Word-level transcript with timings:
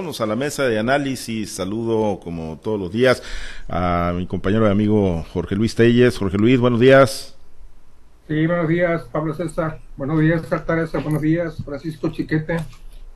vámonos 0.00 0.22
a 0.22 0.26
la 0.26 0.34
mesa 0.34 0.64
de 0.64 0.78
análisis. 0.78 1.50
Saludo 1.50 2.20
como 2.20 2.58
todos 2.62 2.80
los 2.80 2.90
días 2.90 3.22
a 3.68 4.14
mi 4.16 4.26
compañero 4.26 4.66
y 4.66 4.70
amigo 4.70 5.26
Jorge 5.34 5.54
Luis 5.54 5.74
Telles. 5.74 6.16
Jorge 6.16 6.38
Luis, 6.38 6.58
buenos 6.58 6.80
días. 6.80 7.36
Sí, 8.26 8.46
buenos 8.46 8.66
días, 8.66 9.02
Pablo 9.12 9.34
César. 9.34 9.78
Buenos 9.98 10.18
días, 10.20 10.50
Altareza. 10.50 11.00
Buenos 11.00 11.20
días, 11.20 11.62
Francisco 11.62 12.08
Chiquete. 12.10 12.56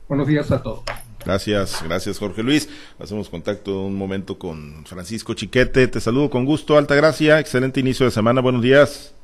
Buenos 0.07 0.27
días 0.27 0.51
a 0.51 0.61
todos. 0.61 0.83
Gracias, 1.25 1.81
gracias 1.83 2.19
Jorge 2.19 2.43
Luis. 2.43 2.69
Hacemos 2.99 3.29
contacto 3.29 3.81
un 3.81 3.95
momento 3.95 4.37
con 4.37 4.85
Francisco 4.85 5.33
Chiquete. 5.33 5.87
Te 5.87 5.99
saludo 5.99 6.29
con 6.29 6.45
gusto, 6.45 6.77
Alta 6.77 6.93
Gracia. 6.93 7.39
Excelente 7.39 7.79
inicio 7.79 8.05
de 8.05 8.11
semana. 8.11 8.41
Buenos 8.41 8.61
días. 8.61 9.15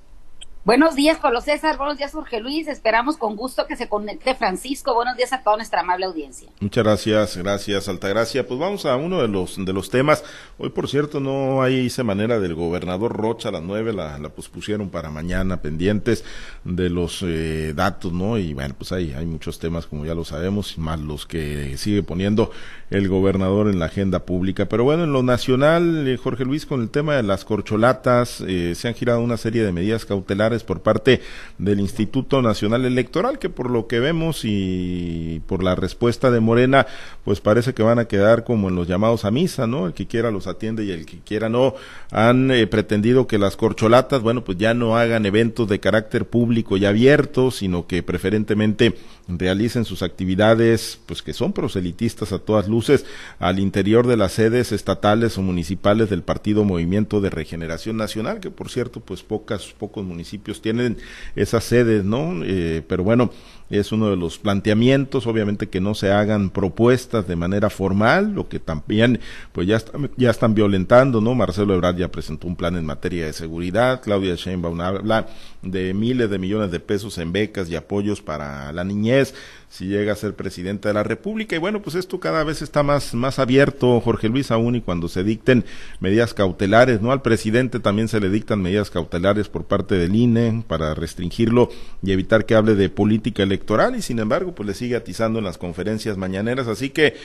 Buenos 0.64 0.94
días, 0.94 1.18
Pablo 1.18 1.42
César. 1.42 1.76
Buenos 1.80 1.98
días, 1.98 2.12
Jorge 2.12 2.40
Luis. 2.40 2.68
Esperamos 2.68 3.18
con 3.18 3.36
gusto 3.36 3.66
que 3.66 3.76
se 3.76 3.90
conecte 3.90 4.36
Francisco. 4.36 4.94
Buenos 4.94 5.18
días 5.18 5.34
a 5.34 5.42
toda 5.42 5.56
nuestra 5.56 5.82
amable 5.82 6.06
audiencia. 6.06 6.50
Muchas 6.60 6.84
gracias, 6.84 7.38
gracias, 7.38 7.90
Altagracia. 7.90 8.46
Pues 8.46 8.60
vamos 8.60 8.86
a 8.86 8.96
uno 8.96 9.24
de 9.24 9.28
los 9.28 9.56
de 9.58 9.74
los 9.74 9.90
temas. 9.90 10.24
Hoy, 10.60 10.70
por 10.70 10.88
cierto, 10.88 11.20
no 11.20 11.64
hay 11.64 11.88
esa 11.88 12.04
manera 12.04 12.40
del 12.40 12.54
gobernador 12.54 13.18
Rocha 13.18 13.50
a 13.50 13.54
las 13.54 13.64
nueve, 13.64 13.92
la, 13.92 14.20
la 14.20 14.30
pospusieron 14.30 14.92
para 14.92 15.10
mañana, 15.10 15.64
pendientes 15.64 16.24
de 16.64 16.92
los 16.92 17.24
eh, 17.24 17.74
datos, 17.76 18.14
¿no? 18.14 18.38
Y 18.38 18.54
bueno, 18.54 18.76
pues 18.78 18.92
hay, 18.92 19.14
hay 19.14 19.26
muchos 19.26 19.58
temas, 19.58 19.88
como 19.88 20.06
ya 20.06 20.14
lo 20.14 20.26
sabemos, 20.26 20.78
más 20.78 21.00
los 21.00 21.26
que 21.26 21.76
sigue 21.80 22.04
poniendo 22.04 22.52
el 22.92 23.10
gobernador 23.10 23.68
en 23.68 23.80
la 23.80 23.86
agenda 23.86 24.26
pública. 24.26 24.68
Pero 24.68 24.84
bueno, 24.84 25.06
en 25.06 25.12
lo 25.12 25.24
nacional, 25.24 26.08
eh, 26.08 26.18
Jorge 26.18 26.46
Luis, 26.46 26.68
con 26.68 26.84
el 26.84 26.92
tema 26.92 27.16
de 27.16 27.24
las 27.24 27.46
corcholatas, 27.46 28.42
eh, 28.42 28.76
se 28.76 28.88
han 28.88 28.94
girado 28.94 29.22
una 29.22 29.38
serie 29.38 29.64
de 29.64 29.72
medidas 29.72 30.06
cautelares 30.06 30.51
por 30.64 30.82
parte 30.82 31.22
del 31.58 31.80
Instituto 31.80 32.42
Nacional 32.42 32.86
Electoral, 32.86 33.40
que 33.40 33.50
por 33.50 33.70
lo 33.70 33.88
que 33.88 34.00
vemos 34.00 34.42
y 34.44 35.42
por 35.48 35.64
la 35.64 35.76
respuesta 35.76 36.30
de 36.32 36.40
Morena, 36.40 36.86
pues 37.24 37.42
parece 37.42 37.74
que 37.74 37.84
van 37.84 38.00
a 38.00 38.06
quedar 38.06 38.44
como 38.44 38.70
en 38.70 38.76
los 38.76 38.88
llamados 38.88 39.26
a 39.26 39.32
misa, 39.32 39.68
¿no? 39.68 39.88
El 39.88 39.94
que 39.94 40.08
quiera 40.08 40.32
los 40.32 40.48
atiende 40.48 40.84
y 40.84 40.92
el 40.92 41.06
que 41.06 41.20
quiera 41.20 41.50
no. 41.50 41.76
Han 42.12 42.52
eh, 42.52 42.68
pretendido 42.68 43.28
que 43.28 43.38
las 43.38 43.56
corcholatas, 43.56 44.22
bueno, 44.22 44.44
pues 44.44 44.58
ya 44.58 44.74
no 44.74 44.98
hagan 44.98 45.26
eventos 45.26 45.68
de 45.68 45.80
carácter 45.80 46.26
público 46.26 46.78
y 46.78 46.86
abierto, 46.86 47.52
sino 47.52 47.88
que 47.88 48.04
preferentemente 48.04 48.96
realicen 49.28 49.86
sus 49.86 50.02
actividades, 50.02 51.00
pues 51.06 51.22
que 51.22 51.34
son 51.34 51.54
proselitistas 51.54 52.32
a 52.32 52.40
todas 52.40 52.68
luces, 52.68 53.06
al 53.40 53.60
interior 53.60 54.08
de 54.08 54.18
las 54.18 54.34
sedes 54.34 54.72
estatales 54.72 55.38
o 55.38 55.42
municipales 55.42 56.10
del 56.10 56.24
Partido 56.24 56.64
Movimiento 56.64 57.22
de 57.22 57.30
Regeneración 57.30 57.98
Nacional, 57.98 58.40
que 58.40 58.52
por 58.52 58.70
cierto, 58.70 59.00
pues 59.00 59.24
pocas, 59.24 59.74
pocos 59.78 60.04
municipios 60.06 60.41
tienen 60.62 60.98
esas 61.36 61.64
sedes, 61.64 62.04
¿no? 62.04 62.44
Eh, 62.44 62.84
pero 62.88 63.04
bueno, 63.04 63.32
es 63.80 63.92
uno 63.92 64.10
de 64.10 64.18
los 64.18 64.38
planteamientos, 64.38 65.26
obviamente 65.28 65.70
que 65.70 65.82
no 65.82 65.96
se 65.96 66.12
hagan 66.12 66.50
propuestas 66.50 67.28
de 67.28 67.36
manera 67.36 67.70
formal, 67.70 68.34
lo 68.34 68.50
que 68.50 68.60
también 68.60 69.20
pues 69.52 69.68
ya, 69.68 69.82
ya 70.18 70.30
están 70.30 70.54
violentando, 70.54 71.22
¿no? 71.22 71.34
Marcelo 71.36 71.74
Ebrard 71.74 71.98
ya 71.98 72.12
presentó 72.12 72.48
un 72.48 72.56
plan 72.56 72.76
en 72.76 72.86
materia 72.86 73.26
de 73.26 73.34
seguridad, 73.34 74.02
Claudia 74.02 74.36
Sheinbaum 74.36 74.82
habla 74.82 75.28
de 75.62 75.94
miles 75.94 76.30
de 76.30 76.40
millones 76.40 76.72
de 76.72 76.80
pesos 76.80 77.18
en 77.18 77.32
becas 77.32 77.70
y 77.70 77.76
apoyos 77.76 78.22
para 78.22 78.72
la 78.74 78.84
niñez, 78.84 79.34
si 79.70 79.86
llega 79.86 80.12
a 80.12 80.18
ser 80.18 80.36
presidente 80.36 80.90
de 80.90 80.94
la 80.94 81.04
República. 81.04 81.56
Y 81.56 81.60
bueno, 81.60 81.82
pues 81.82 81.96
esto 81.96 82.20
cada 82.20 82.44
vez 82.44 82.62
está 82.62 82.84
más, 82.84 83.14
más 83.14 83.40
abierto, 83.40 84.02
Jorge 84.02 84.28
Luis, 84.28 84.52
aún 84.52 84.76
y 84.76 84.82
cuando 84.82 85.08
se 85.08 85.24
dicten 85.24 85.64
medidas 86.02 86.34
cautelares, 86.34 87.02
¿no? 87.02 87.14
Al 87.14 87.22
presidente 87.22 87.80
también 87.80 88.10
se 88.10 88.20
le 88.20 88.30
dictan 88.30 88.62
medidas 88.62 88.90
cautelares 88.90 89.48
por 89.48 89.64
parte 89.64 89.96
del 89.96 90.14
INE 90.14 90.64
para 90.68 90.94
restringirlo 90.94 91.70
y 92.04 92.12
evitar 92.12 92.46
que 92.46 92.56
hable 92.56 92.76
de 92.76 92.90
política 92.90 93.44
electoral 93.44 93.61
y 93.96 94.02
sin 94.02 94.20
embargo, 94.20 94.54
pues 94.54 94.68
le 94.68 94.74
sigue 94.74 94.96
atizando 94.96 95.40
en 95.40 95.46
las 95.46 95.58
conferencias 95.58 96.18
mañaneras. 96.18 96.68
Así 96.68 96.90
que, 96.90 97.16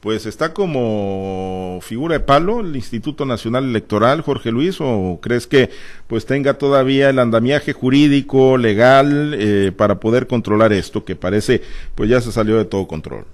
pues 0.00 0.26
está 0.26 0.52
como 0.52 1.80
figura 1.82 2.14
de 2.14 2.20
palo 2.20 2.60
el 2.60 2.76
Instituto 2.76 3.24
Nacional 3.24 3.64
Electoral, 3.64 4.20
Jorge 4.20 4.52
Luis, 4.52 4.76
o 4.80 5.18
crees 5.20 5.46
que 5.46 5.70
pues 6.06 6.26
tenga 6.26 6.54
todavía 6.54 7.10
el 7.10 7.18
andamiaje 7.18 7.72
jurídico, 7.72 8.56
legal, 8.56 9.34
eh, 9.38 9.72
para 9.76 9.98
poder 9.98 10.26
controlar 10.26 10.72
esto, 10.72 11.04
que 11.04 11.16
parece 11.16 11.62
pues 11.94 12.10
ya 12.10 12.20
se 12.20 12.30
salió 12.30 12.56
de 12.56 12.66
todo 12.66 12.86
control. 12.86 13.24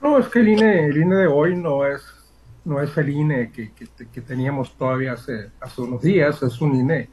No, 0.00 0.18
es 0.18 0.28
que 0.28 0.40
el 0.40 0.48
INE, 0.48 0.86
el 0.86 0.96
INE 0.96 1.16
de 1.16 1.26
hoy 1.26 1.56
no 1.56 1.84
es, 1.84 2.02
no 2.64 2.80
es 2.80 2.96
el 2.96 3.08
INE 3.08 3.50
que, 3.50 3.72
que, 3.72 4.20
teníamos 4.20 4.76
todavía 4.76 5.14
hace, 5.14 5.50
hace 5.60 5.80
unos 5.80 6.02
días, 6.02 6.40
es 6.42 6.60
un 6.60 6.76
INE 6.76 7.08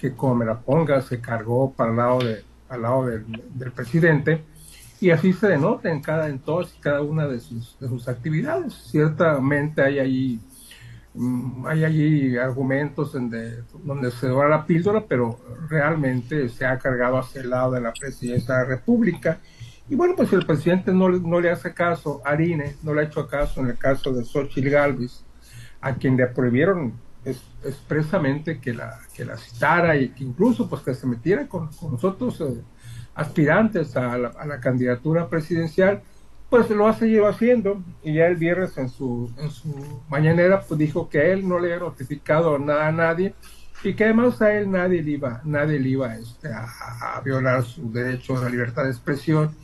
que 0.00 0.14
como 0.14 0.36
me 0.36 0.44
la 0.46 0.58
ponga 0.58 1.02
se 1.02 1.20
cargó 1.20 1.72
para 1.72 1.90
el 1.90 1.96
lado, 1.96 2.18
de, 2.20 2.42
al 2.72 2.82
lado 2.82 3.06
del, 3.06 3.72
presidente 3.72 4.42
y 5.00 5.10
así 5.10 5.32
se 5.32 5.48
denota 5.48 5.90
en 5.90 6.00
cada 6.00 6.28
en 6.28 6.38
todas 6.38 6.74
y 6.74 6.80
cada 6.80 7.02
una 7.02 7.26
de 7.26 7.40
sus, 7.40 7.76
de 7.78 8.10
actividades. 8.10 8.72
Ciertamente 8.90 9.82
hay 9.82 9.98
allí 9.98 10.40
mm, 11.14 11.66
hay 11.66 11.84
allí 11.84 12.36
argumentos 12.38 13.12
donde, 13.12 13.62
donde 13.84 14.10
se 14.10 14.28
da 14.28 14.48
la 14.48 14.64
píldora, 14.64 15.04
pero 15.06 15.38
realmente 15.68 16.48
se 16.48 16.64
ha 16.64 16.78
cargado 16.78 17.18
hacia 17.18 17.42
el 17.42 17.50
lado 17.50 17.72
de 17.72 17.80
la 17.80 17.92
presidencia 17.92 18.54
de 18.54 18.62
la 18.62 18.68
República. 18.68 19.38
Y 19.88 19.94
bueno, 19.94 20.14
pues 20.16 20.32
el 20.32 20.46
presidente 20.46 20.92
no, 20.92 21.08
no 21.10 21.40
le 21.40 21.50
hace 21.50 21.74
caso 21.74 22.22
Arine, 22.24 22.76
no 22.82 22.94
le 22.94 23.02
ha 23.02 23.04
hecho 23.04 23.26
caso 23.28 23.60
en 23.60 23.66
el 23.68 23.78
caso 23.78 24.12
de 24.12 24.24
Xochitl 24.24 24.70
Galvez, 24.70 25.24
a 25.80 25.94
quien 25.94 26.16
le 26.16 26.26
prohibieron 26.28 26.94
expresamente 27.24 28.58
que 28.58 28.74
la, 28.74 28.98
que 29.14 29.24
la 29.24 29.36
citara 29.36 29.96
y 29.96 30.10
que 30.10 30.24
incluso 30.24 30.68
pues 30.68 30.82
que 30.82 30.94
se 30.94 31.06
metiera 31.06 31.46
con, 31.46 31.70
nosotros 31.90 32.40
eh, 32.40 32.60
aspirantes 33.14 33.96
a 33.96 34.18
la, 34.18 34.60
candidatura 34.60 35.28
presidencial, 35.28 36.02
pues 36.50 36.68
lo 36.70 36.86
ha 36.86 36.94
seguido 36.94 37.28
haciendo 37.28 37.82
y 38.02 38.14
ya 38.14 38.26
el 38.26 38.36
viernes 38.36 38.76
en 38.76 38.88
su, 38.88 39.32
en 39.38 39.50
su 39.50 40.02
mañanera 40.08 40.60
pues 40.60 40.78
dijo 40.78 41.08
que 41.08 41.32
él 41.32 41.48
no 41.48 41.58
le 41.58 41.72
había 41.72 41.86
notificado 41.86 42.58
nada 42.58 42.88
a 42.88 42.92
nadie 42.92 43.34
y 43.84 43.94
que 43.94 44.04
además 44.04 44.40
a 44.42 44.54
él 44.54 44.70
nadie 44.70 45.02
le 45.02 45.12
iba, 45.12 45.40
nadie 45.44 45.78
le 45.78 45.88
iba 45.88 46.14
este, 46.16 46.48
a, 46.48 47.20
violar 47.24 47.64
su 47.64 47.90
derecho 47.90 48.36
a 48.36 48.42
la 48.42 48.48
libertad 48.48 48.84
de 48.84 48.90
expresión 48.90 49.54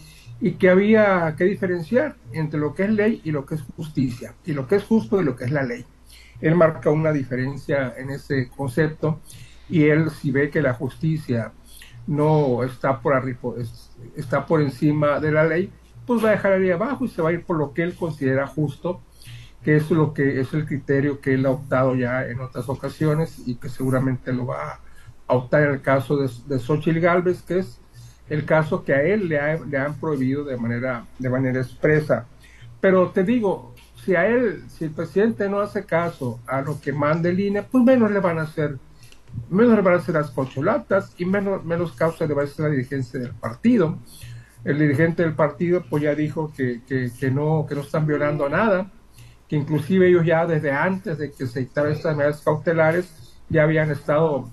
y 0.40 0.52
que 0.52 0.70
había 0.70 1.34
que 1.36 1.44
diferenciar 1.44 2.16
entre 2.32 2.60
lo 2.60 2.74
que 2.74 2.84
es 2.84 2.90
ley 2.90 3.20
y 3.24 3.32
lo 3.32 3.44
que 3.44 3.56
es 3.56 3.62
justicia, 3.76 4.34
y 4.44 4.52
lo 4.52 4.66
que 4.68 4.76
es 4.76 4.84
justo 4.84 5.20
y 5.20 5.24
lo 5.24 5.34
que 5.34 5.44
es 5.44 5.50
la 5.50 5.64
ley. 5.64 5.84
Él 6.40 6.54
marca 6.54 6.90
una 6.90 7.12
diferencia 7.12 7.94
en 7.96 8.10
ese 8.10 8.48
concepto 8.48 9.20
y 9.68 9.84
él 9.84 10.10
si 10.10 10.30
ve 10.30 10.50
que 10.50 10.62
la 10.62 10.74
justicia 10.74 11.52
no 12.06 12.64
está 12.64 13.00
por 13.00 13.14
arriba, 13.14 13.54
está 14.16 14.46
por 14.46 14.62
encima 14.62 15.20
de 15.20 15.32
la 15.32 15.44
ley, 15.44 15.70
pues 16.06 16.24
va 16.24 16.30
a 16.30 16.32
dejar 16.32 16.52
ahí 16.52 16.70
abajo 16.70 17.04
y 17.04 17.08
se 17.08 17.20
va 17.20 17.30
a 17.30 17.32
ir 17.32 17.44
por 17.44 17.58
lo 17.58 17.74
que 17.74 17.82
él 17.82 17.94
considera 17.94 18.46
justo, 18.46 19.02
que 19.62 19.76
es 19.76 19.90
lo 19.90 20.14
que 20.14 20.40
es 20.40 20.54
el 20.54 20.64
criterio 20.64 21.20
que 21.20 21.34
él 21.34 21.44
ha 21.44 21.50
optado 21.50 21.94
ya 21.94 22.26
en 22.26 22.40
otras 22.40 22.68
ocasiones 22.68 23.42
y 23.46 23.56
que 23.56 23.68
seguramente 23.68 24.32
lo 24.32 24.46
va 24.46 24.80
a 25.26 25.34
optar 25.34 25.64
en 25.64 25.74
el 25.74 25.82
caso 25.82 26.16
de, 26.16 26.30
de 26.46 26.58
Xochitl 26.58 27.00
Galvez, 27.00 27.42
que 27.42 27.58
es 27.58 27.78
el 28.30 28.44
caso 28.44 28.84
que 28.84 28.94
a 28.94 29.02
él 29.02 29.28
le, 29.28 29.38
le 29.66 29.78
han 29.78 29.94
prohibido 29.94 30.44
de 30.44 30.56
manera, 30.56 31.04
de 31.18 31.28
manera 31.28 31.60
expresa. 31.60 32.26
Pero 32.80 33.10
te 33.10 33.24
digo, 33.24 33.74
si 34.08 34.16
a 34.16 34.26
él, 34.26 34.64
si 34.70 34.86
el 34.86 34.92
presidente 34.92 35.50
no 35.50 35.60
hace 35.60 35.84
caso 35.84 36.40
a 36.46 36.62
lo 36.62 36.80
que 36.80 36.94
manda 36.94 37.28
el 37.28 37.38
INE, 37.38 37.62
pues 37.62 37.84
menos 37.84 38.10
le 38.10 38.20
van 38.20 38.38
a 38.38 38.42
hacer 38.44 38.78
menos 39.50 39.76
le 39.76 39.82
van 39.82 39.92
a 39.92 39.96
hacer 39.98 40.14
las 40.14 40.30
cocholatas 40.30 41.12
y 41.18 41.26
menos, 41.26 41.62
menos 41.62 41.92
causa 41.92 42.24
le 42.24 42.32
va 42.32 42.40
a 42.40 42.44
hacer 42.46 42.64
la 42.64 42.70
dirigencia 42.70 43.20
del 43.20 43.34
partido. 43.34 43.98
El 44.64 44.78
dirigente 44.78 45.22
del 45.24 45.34
partido 45.34 45.84
pues 45.90 46.04
ya 46.04 46.14
dijo 46.14 46.50
que, 46.56 46.80
que, 46.86 47.30
no, 47.30 47.66
que 47.68 47.74
no 47.74 47.82
están 47.82 48.06
violando 48.06 48.48
nada, 48.48 48.90
que 49.46 49.56
inclusive 49.56 50.08
ellos 50.08 50.24
ya 50.24 50.46
desde 50.46 50.72
antes 50.72 51.18
de 51.18 51.30
que 51.30 51.46
se 51.46 51.60
dictaran 51.60 51.92
estas 51.92 52.16
medidas 52.16 52.40
cautelares 52.40 53.36
ya 53.50 53.64
habían 53.64 53.90
estado 53.90 54.48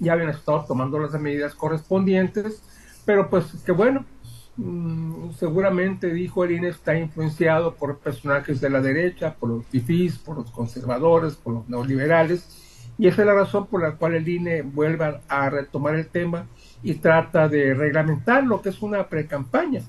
ya 0.00 0.14
habían 0.14 0.30
estado 0.30 0.64
tomando 0.64 0.98
las 0.98 1.12
medidas 1.12 1.54
correspondientes, 1.54 2.60
pero 3.04 3.30
pues 3.30 3.44
que 3.64 3.70
bueno, 3.70 4.04
mm, 4.58 5.30
seguramente 5.38 6.12
dijo 6.12 6.44
el 6.44 6.52
INE 6.52 6.68
está 6.68 6.98
influenciado 6.98 7.74
por 7.74 7.98
personajes 7.98 8.60
de 8.60 8.70
la 8.70 8.82
derecha, 8.82 9.34
por 9.34 9.48
los 9.48 9.66
fifís, 9.66 10.18
por 10.18 10.36
los 10.36 10.50
conservadores, 10.50 11.34
por 11.34 11.54
los 11.54 11.68
neoliberales, 11.68 12.94
y 12.98 13.06
esa 13.06 13.22
es 13.22 13.26
la 13.26 13.34
razón 13.34 13.66
por 13.68 13.80
la 13.80 13.92
cual 13.92 14.14
el 14.14 14.28
INE 14.28 14.62
vuelve 14.62 15.20
a 15.28 15.50
retomar 15.50 15.94
el 15.94 16.08
tema 16.08 16.46
y 16.82 16.94
trata 16.94 17.48
de 17.48 17.72
reglamentar 17.72 18.44
lo 18.44 18.60
que 18.60 18.68
es 18.68 18.82
una 18.82 19.08
precampaña. 19.08 19.82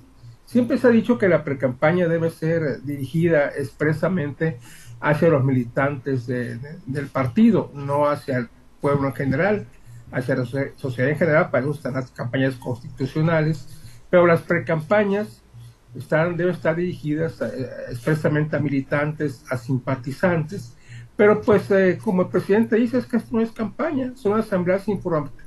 Siempre 0.45 0.77
se 0.77 0.87
ha 0.87 0.91
dicho 0.91 1.17
que 1.17 1.27
la 1.27 1.43
precampaña 1.43 2.07
debe 2.07 2.29
ser 2.29 2.81
dirigida 2.83 3.49
expresamente 3.49 4.57
hacia 4.99 5.29
los 5.29 5.43
militantes 5.43 6.27
del 6.27 7.07
partido, 7.11 7.71
no 7.73 8.07
hacia 8.07 8.37
el 8.37 8.49
pueblo 8.81 9.09
en 9.09 9.13
general, 9.13 9.67
hacia 10.11 10.35
la 10.35 10.45
sociedad 10.45 11.11
en 11.11 11.17
general, 11.17 11.49
para 11.51 11.63
eso 11.63 11.73
están 11.73 11.93
las 11.93 12.11
campañas 12.11 12.55
constitucionales, 12.55 13.78
pero 14.09 14.25
las 14.25 14.41
precampañas 14.41 15.41
están, 15.95 16.37
deben 16.37 16.53
estar 16.53 16.75
dirigidas 16.75 17.41
eh, 17.41 17.69
expresamente 17.89 18.55
a 18.55 18.59
militantes, 18.59 19.43
a 19.49 19.57
simpatizantes, 19.57 20.75
pero 21.15 21.41
pues 21.41 21.69
eh, 21.71 21.99
como 22.01 22.23
el 22.23 22.29
presidente 22.29 22.75
dice, 22.75 22.97
es 22.97 23.05
que 23.05 23.17
esto 23.17 23.35
no 23.35 23.41
es 23.41 23.51
campaña, 23.51 24.13
son 24.15 24.39
asambleas 24.39 24.85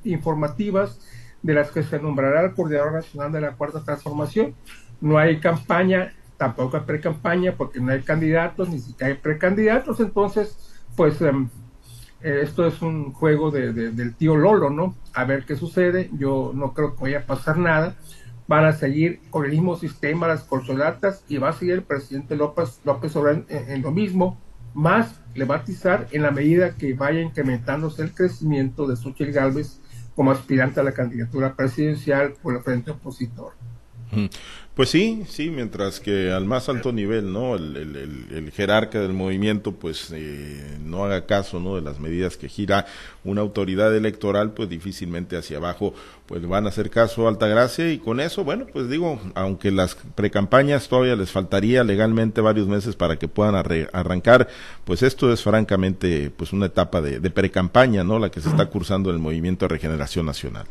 informativas 0.05 1.01
de 1.43 1.55
las 1.55 1.71
que 1.71 1.83
se 1.83 1.99
nombrará 1.99 2.43
el 2.43 2.53
coordinador 2.53 2.93
nacional 2.93 3.33
de 3.33 3.41
la 3.41 3.53
Cuarta 3.53 3.83
Transformación. 3.83 4.55
No 5.01 5.19
hay 5.19 5.41
campaña 5.41 6.13
tampoco 6.43 6.77
hay 6.77 6.83
pre-campaña 6.83 7.55
porque 7.57 7.79
no 7.79 7.93
hay 7.93 8.03
candidatos, 8.03 8.69
ni 8.69 8.81
siquiera 8.81 9.13
hay 9.13 9.19
precandidatos, 9.19 10.01
entonces, 10.01 10.59
pues 10.97 11.23
em, 11.23 11.49
eh, 12.21 12.41
esto 12.43 12.67
es 12.67 12.83
un 12.83 13.13
juego 13.13 13.53
de, 13.53 13.73
del 13.73 14.15
tío 14.17 14.35
Lolo, 14.35 14.69
¿no? 14.69 14.97
A 15.15 15.25
ver 15.25 15.45
qué 15.45 15.55
sucede, 15.55 16.11
yo 16.15 16.51
no 16.53 16.73
creo 16.75 16.97
que 16.97 17.03
vaya 17.05 17.21
a 17.21 17.27
pasar 17.27 17.59
nada, 17.59 17.95
van 18.49 18.65
a 18.65 18.73
seguir 18.73 19.21
con 19.31 19.45
el 19.45 19.53
mismo 19.53 19.77
sistema, 19.77 20.29
las 20.29 20.45
corcholatas, 20.45 21.25
y 21.29 21.39
va 21.39 21.51
a 21.51 21.53
seguir 21.53 21.75
el 21.75 21.83
presidente 21.83 22.37
López, 22.37 22.81
López 22.85 23.15
Obrador 23.17 23.45
en, 23.49 23.83
lo 23.83 23.91
mismo, 23.91 24.39
más 24.75 25.21
le 25.35 25.45
va 25.45 25.57
a 25.57 25.59
atizar 25.59 26.09
en 26.13 26.23
la 26.23 26.31
medida 26.31 26.77
que 26.77 26.95
vaya 26.95 27.21
incrementándose 27.21 28.03
el 28.03 28.15
crecimiento 28.15 28.87
de 28.87 28.97
Xochitl 28.97 29.33
Gálvez 29.33 29.81
como 30.15 30.31
aspirante 30.31 30.81
a 30.81 30.83
la 30.83 30.93
candidatura 30.93 31.55
presidencial 31.55 32.35
por 32.43 32.55
el 32.55 32.63
frente 32.63 32.91
opositor. 32.91 33.53
Pues 34.75 34.89
sí, 34.89 35.25
sí, 35.29 35.51
mientras 35.51 36.01
que 36.01 36.33
al 36.33 36.47
más 36.47 36.71
alto 36.71 36.93
nivel, 36.93 37.31
¿no? 37.31 37.57
El, 37.57 38.51
jerarca 38.55 39.01
del 39.01 39.13
movimiento, 39.13 39.73
pues 39.73 40.11
eh, 40.15 40.79
no 40.83 41.05
haga 41.05 41.27
caso, 41.27 41.61
¿no? 41.61 41.77
De 41.77 41.83
las 41.83 42.01
medidas 42.01 42.39
que 42.39 42.49
gira 42.49 42.87
una 43.23 43.43
autoridad 43.43 43.95
electoral, 43.95 44.53
pues 44.53 44.71
difícilmente 44.71 45.37
hacia 45.37 45.59
abajo, 45.59 45.93
pues 46.25 46.47
van 46.49 46.65
a 46.65 46.71
hacer 46.71 46.89
caso 46.89 47.27
a 47.27 47.31
Altagracia 47.31 47.93
y 47.93 47.99
con 47.99 48.19
eso, 48.19 48.45
bueno, 48.45 48.67
pues 48.73 48.89
digo, 48.89 49.21
aunque 49.35 49.71
las 49.71 49.95
precampañas 49.95 50.89
todavía 50.89 51.17
les 51.17 51.31
faltaría 51.31 51.85
legalmente 51.85 52.41
varios 52.41 52.67
meses 52.67 52.97
para 52.97 53.19
que 53.19 53.29
puedan 53.29 53.55
arrancar, 53.55 54.49
pues 54.85 55.03
esto 55.03 55.31
es 55.33 55.43
francamente, 55.43 56.31
pues 56.35 56.55
una 56.55 56.67
etapa 56.67 57.03
de, 57.03 57.21
de 57.21 57.31
precampaña, 57.31 58.05
¿no? 58.05 58.19
La 58.19 58.31
que 58.31 58.41
se 58.41 58.49
está 58.49 58.67
cursando 58.67 59.11
en 59.11 59.17
el 59.17 59.23
movimiento 59.23 59.67
de 59.67 59.75
regeneración 59.75 60.25
nacional. 60.25 60.67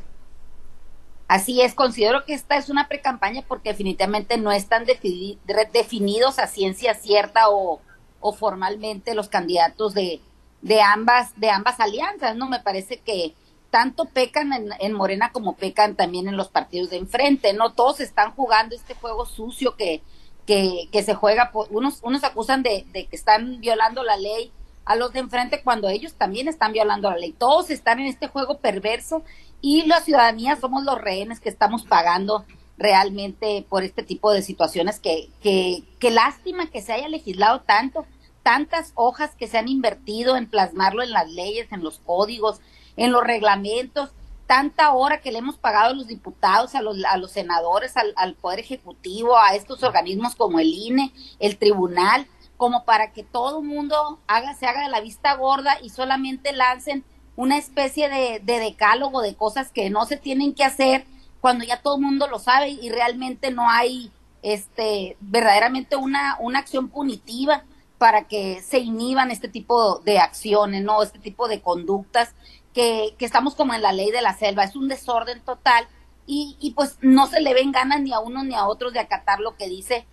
Así 1.32 1.62
es, 1.62 1.74
considero 1.76 2.26
que 2.26 2.34
esta 2.34 2.58
es 2.58 2.68
una 2.68 2.90
precampaña 2.90 3.42
porque 3.48 3.70
definitivamente 3.70 4.38
no 4.38 4.52
están 4.52 4.86
definidos 4.86 6.40
a 6.40 6.48
ciencia 6.48 6.94
cierta 6.94 7.46
o, 7.48 7.80
formalmente 8.38 9.16
los 9.16 9.30
candidatos 9.30 9.94
de, 9.94 10.20
de, 10.62 10.82
ambas, 10.82 11.32
de 11.40 11.50
ambas 11.50 11.80
alianzas, 11.80 12.36
¿no? 12.36 12.50
Me 12.50 12.60
parece 12.60 12.98
que 12.98 13.34
tanto 13.70 14.04
pecan 14.04 14.52
en, 14.78 14.92
Morena 14.92 15.32
como 15.32 15.56
pecan 15.56 15.96
también 15.96 16.28
en 16.28 16.36
los 16.36 16.50
partidos 16.50 16.90
de 16.90 16.98
enfrente, 16.98 17.54
¿no? 17.54 17.72
Todos 17.72 18.02
están 18.02 18.34
jugando 18.34 18.76
este 18.76 18.94
juego 18.96 19.26
sucio 19.26 19.78
que, 19.78 20.02
que, 20.46 20.90
que 20.92 21.02
se 21.02 21.16
juega, 21.16 21.54
por, 21.54 21.70
unos, 21.72 22.02
unos 22.04 22.26
acusan 22.26 22.62
de, 22.62 22.86
de 22.92 23.06
que 23.06 23.16
están 23.16 23.62
violando 23.62 24.04
la 24.04 24.18
ley 24.18 24.52
a 24.84 24.98
los 24.98 25.14
de 25.14 25.20
enfrente 25.20 25.62
cuando 25.64 25.88
ellos 25.88 26.14
también 26.16 26.50
están 26.50 26.74
violando 26.74 27.10
la 27.10 27.16
ley. 27.16 27.32
Todos 27.32 27.70
están 27.70 28.02
en 28.02 28.08
este 28.08 28.28
juego 28.28 28.58
perverso 28.58 29.24
y 29.62 29.84
la 29.86 30.02
ciudadanía 30.02 30.56
somos 30.56 30.84
los 30.84 31.00
rehenes 31.00 31.40
que 31.40 31.50
estamos 31.50 31.84
pagando 31.84 32.46
realmente 32.78 33.66
por 33.70 33.84
este 33.84 34.04
tipo 34.04 34.32
de 34.32 34.42
situaciones 34.42 35.00
que, 35.00 35.30
que, 35.42 35.84
que 36.00 36.10
lástima 36.10 36.68
que 36.68 36.82
se 36.82 36.94
haya 36.94 37.08
legislado 37.08 37.62
tanto, 37.62 38.06
tantas 38.42 38.92
hojas 38.96 39.36
que 39.36 39.48
se 39.48 39.60
han 39.60 39.68
invertido 39.68 40.36
en 40.36 40.50
plasmarlo 40.50 41.04
en 41.04 41.12
las 41.12 41.30
leyes, 41.30 41.72
en 41.72 41.84
los 41.84 42.00
códigos, 42.00 42.60
en 42.98 43.12
los 43.12 43.24
reglamentos, 43.24 44.10
tanta 44.48 44.92
hora 44.94 45.22
que 45.22 45.32
le 45.32 45.38
hemos 45.38 45.58
pagado 45.58 45.92
a 45.92 45.96
los 45.96 46.08
diputados, 46.08 46.76
a 46.76 46.82
los, 46.82 46.98
a 47.06 47.18
los 47.18 47.32
senadores, 47.32 47.96
al, 47.96 48.14
al 48.18 48.34
Poder 48.34 48.60
Ejecutivo, 48.60 49.38
a 49.38 49.56
estos 49.56 49.84
organismos 49.84 50.36
como 50.36 50.60
el 50.60 50.68
INE, 50.68 51.14
el 51.40 51.58
Tribunal, 51.58 52.28
como 52.58 52.84
para 52.84 53.14
que 53.14 53.24
todo 53.24 53.62
mundo 53.62 54.20
haga, 54.28 54.54
se 54.56 54.66
haga 54.66 54.84
de 54.84 54.90
la 54.90 55.02
vista 55.02 55.36
gorda 55.36 55.78
y 55.82 55.90
solamente 55.90 56.52
lancen 56.52 57.06
una 57.36 57.58
especie 57.58 58.10
de, 58.10 58.40
decálogo 58.60 59.22
de 59.22 59.36
cosas 59.36 59.72
que 59.72 59.90
no 59.90 60.06
se 60.06 60.18
tienen 60.18 60.54
que 60.54 60.64
hacer 60.64 61.06
cuando 61.40 61.64
ya 61.64 61.82
todo 61.82 61.96
el 61.96 62.02
mundo 62.02 62.28
lo 62.28 62.40
sabe 62.40 62.70
y 62.70 62.90
realmente 62.90 63.52
no 63.52 63.70
hay 63.70 64.12
este 64.44 65.18
verdaderamente 65.20 65.96
una, 65.96 66.38
una 66.40 66.60
acción 66.60 66.90
punitiva 66.90 67.64
para 67.98 68.28
que 68.28 68.62
se 68.62 68.80
inhiban 68.80 69.32
este 69.32 69.48
tipo 69.48 70.00
de 70.00 70.20
acciones, 70.20 70.84
¿no? 70.84 71.04
Este 71.04 71.20
tipo 71.20 71.48
de 71.48 71.62
conductas 71.62 72.34
que, 72.74 73.16
que 73.18 73.26
estamos 73.26 73.56
como 73.56 73.74
en 73.74 73.82
la 73.82 73.92
ley 73.92 74.12
de 74.12 74.22
la 74.22 74.36
selva. 74.36 74.64
Es 74.64 74.76
un 74.76 74.88
desorden 74.88 75.42
total 75.42 75.88
y, 76.26 76.58
y 76.60 76.72
pues 76.72 76.98
no 77.02 77.28
se 77.28 77.42
le 77.42 77.54
ven 77.54 77.72
ganas 77.72 78.02
ni 78.02 78.12
a 78.12 78.20
unos 78.20 78.46
ni 78.46 78.56
a 78.56 78.68
otros 78.68 78.94
de 78.94 79.00
acatar 79.00 79.40
lo 79.40 79.56
que 79.56 79.68
dice 79.68 80.06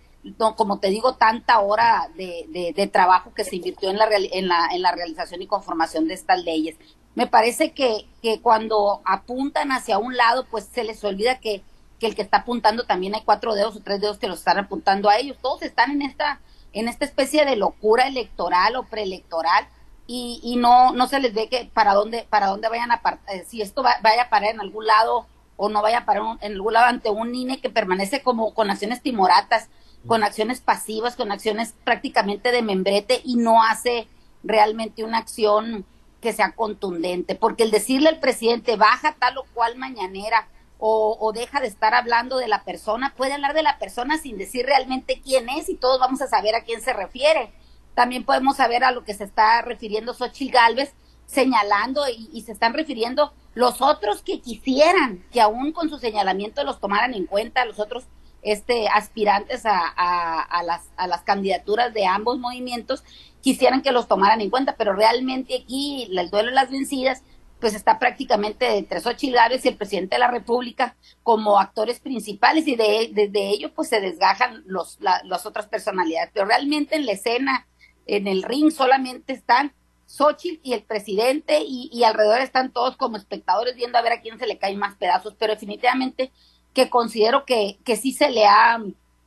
como 0.55 0.79
te 0.79 0.89
digo, 0.89 1.15
tanta 1.15 1.59
hora 1.59 2.09
de, 2.15 2.73
de, 2.75 2.87
trabajo 2.87 3.33
que 3.33 3.45
se 3.45 3.55
invirtió 3.55 3.89
en 3.89 3.97
la, 3.97 4.07
en, 4.11 4.47
la, 4.47 4.67
en 4.71 4.81
la 4.81 4.91
realización 4.91 5.41
y 5.41 5.47
conformación 5.47 6.07
de 6.07 6.13
estas 6.13 6.43
leyes. 6.43 6.75
Me 7.19 7.27
parece 7.27 7.73
que, 7.73 8.05
que 8.21 8.39
cuando 8.39 9.01
apuntan 9.03 9.73
hacia 9.73 9.97
un 9.97 10.15
lado, 10.15 10.45
pues 10.49 10.63
se 10.71 10.85
les 10.85 11.03
olvida 11.03 11.41
que, 11.41 11.61
que 11.99 12.07
el 12.07 12.15
que 12.15 12.21
está 12.21 12.37
apuntando 12.37 12.85
también 12.85 13.13
hay 13.13 13.23
cuatro 13.25 13.55
dedos 13.55 13.75
o 13.75 13.81
tres 13.81 13.99
dedos 13.99 14.19
que 14.19 14.29
los 14.29 14.39
están 14.39 14.57
apuntando 14.57 15.09
a 15.09 15.17
ellos. 15.17 15.35
Todos 15.41 15.61
están 15.61 15.91
en 15.91 16.01
esta, 16.01 16.39
en 16.71 16.87
esta 16.87 17.03
especie 17.03 17.43
de 17.43 17.57
locura 17.57 18.07
electoral 18.07 18.77
o 18.77 18.83
preelectoral 18.83 19.67
y, 20.07 20.39
y 20.41 20.55
no, 20.55 20.93
no 20.93 21.07
se 21.07 21.19
les 21.19 21.33
ve 21.33 21.49
que 21.49 21.69
para 21.73 21.93
dónde, 21.93 22.25
para 22.29 22.47
dónde 22.47 22.69
vayan 22.69 22.93
a 22.93 23.01
eh, 23.27 23.43
si 23.45 23.61
esto 23.61 23.83
vaya 23.83 24.23
a 24.23 24.29
parar 24.29 24.51
en 24.51 24.61
algún 24.61 24.87
lado 24.87 25.27
o 25.57 25.67
no 25.67 25.81
vaya 25.81 25.97
a 25.97 26.05
parar 26.05 26.23
en 26.39 26.53
algún 26.53 26.71
lado 26.71 26.85
ante 26.85 27.09
un 27.09 27.35
INE 27.35 27.59
que 27.59 27.69
permanece 27.69 28.23
como 28.23 28.53
con 28.53 28.71
acciones 28.71 29.01
timoratas 29.01 29.67
con 30.07 30.23
acciones 30.23 30.61
pasivas, 30.61 31.17
con 31.17 31.33
acciones 31.33 31.75
prácticamente 31.83 32.53
de 32.53 32.61
membrete 32.61 33.21
y 33.25 33.35
no 33.35 33.61
hace 33.61 34.07
realmente 34.43 35.03
una 35.03 35.17
acción 35.17 35.85
que 36.21 36.33
sea 36.33 36.51
contundente, 36.51 37.35
porque 37.35 37.63
el 37.63 37.71
decirle 37.71 38.09
al 38.09 38.19
presidente 38.19 38.75
baja 38.75 39.15
tal 39.19 39.37
o 39.37 39.45
cual 39.53 39.77
mañanera 39.77 40.47
o, 40.81 41.33
deja 41.33 41.59
de 41.59 41.67
estar 41.67 41.93
hablando 41.93 42.37
de 42.37 42.47
la 42.47 42.63
persona, 42.63 43.13
puede 43.17 43.33
hablar 43.33 43.53
de 43.53 43.63
la 43.63 43.77
persona 43.79 44.17
sin 44.17 44.37
decir 44.37 44.65
realmente 44.65 45.21
quién 45.21 45.49
es 45.49 45.67
y 45.67 45.75
todos 45.75 45.99
vamos 45.99 46.21
a 46.21 46.27
saber 46.27 46.55
a 46.55 46.63
quién 46.63 46.81
se 46.81 46.93
refiere. 46.93 47.51
También 47.95 48.23
podemos 48.23 48.55
saber 48.55 48.85
a 48.85 48.91
lo 48.91 49.03
que 49.03 49.13
se 49.13 49.25
está 49.25 49.61
refiriendo 49.61 50.13
Xochitl 50.13 50.53
Galvez, 50.53 50.93
señalando 51.25 52.07
y, 52.07 52.29
y 52.31 52.43
se 52.43 52.53
están 52.53 52.73
refiriendo 52.73 53.33
los 53.55 53.81
otros 53.81 54.21
que 54.21 54.39
quisieran 54.39 55.25
que 55.33 55.41
aún 55.41 55.73
con 55.73 55.89
su 55.89 55.99
señalamiento 55.99 56.63
los 56.63 56.79
tomaran 56.79 57.13
en 57.13 57.25
cuenta, 57.25 57.65
los 57.65 57.79
otros 57.79 58.05
este, 58.41 58.87
aspirantes 58.87 59.65
a, 59.65 59.87
a, 59.87 60.63
las, 60.63 60.89
a 60.95 61.07
las 61.07 61.21
candidaturas 61.21 61.93
de 61.93 62.05
ambos 62.05 62.39
movimientos 62.39 63.03
quisieran 63.41 63.81
que 63.81 63.91
los 63.91 64.07
tomaran 64.07 64.41
en 64.41 64.49
cuenta, 64.49 64.75
pero 64.77 64.93
realmente 64.93 65.61
aquí 65.63 66.09
el 66.11 66.29
duelo 66.29 66.49
de 66.49 66.55
las 66.55 66.69
vencidas 66.69 67.23
pues 67.59 67.73
está 67.73 67.99
prácticamente 67.99 68.77
entre 68.77 69.01
Xochitl 69.01 69.35
Gálvez 69.35 69.65
y 69.65 69.69
el 69.69 69.75
presidente 69.75 70.15
de 70.15 70.19
la 70.19 70.31
República 70.31 70.95
como 71.23 71.59
actores 71.59 71.99
principales 71.99 72.67
y 72.67 72.75
de, 72.75 73.09
desde 73.11 73.49
ellos 73.49 73.71
pues 73.75 73.89
se 73.89 73.99
desgajan 73.99 74.63
los, 74.65 74.97
las 75.01 75.45
otras 75.45 75.67
personalidades, 75.67 76.31
pero 76.33 76.45
realmente 76.45 76.95
en 76.95 77.05
la 77.05 77.11
escena, 77.11 77.67
en 78.05 78.27
el 78.27 78.43
ring 78.43 78.71
solamente 78.71 79.33
están 79.33 79.73
Xochitl 80.05 80.61
y 80.63 80.73
el 80.73 80.83
presidente 80.83 81.59
y, 81.61 81.89
y 81.91 82.03
alrededor 82.03 82.41
están 82.41 82.71
todos 82.71 82.97
como 82.97 83.17
espectadores 83.17 83.75
viendo 83.75 83.97
a 83.97 84.01
ver 84.01 84.13
a 84.13 84.21
quién 84.21 84.39
se 84.39 84.47
le 84.47 84.57
caen 84.57 84.79
más 84.79 84.95
pedazos, 84.95 85.35
pero 85.37 85.53
definitivamente 85.53 86.31
que 86.73 86.89
considero 86.89 87.45
que, 87.45 87.77
que 87.83 87.95
sí 87.95 88.13
se 88.13 88.29
le 88.29 88.45
ha 88.45 88.79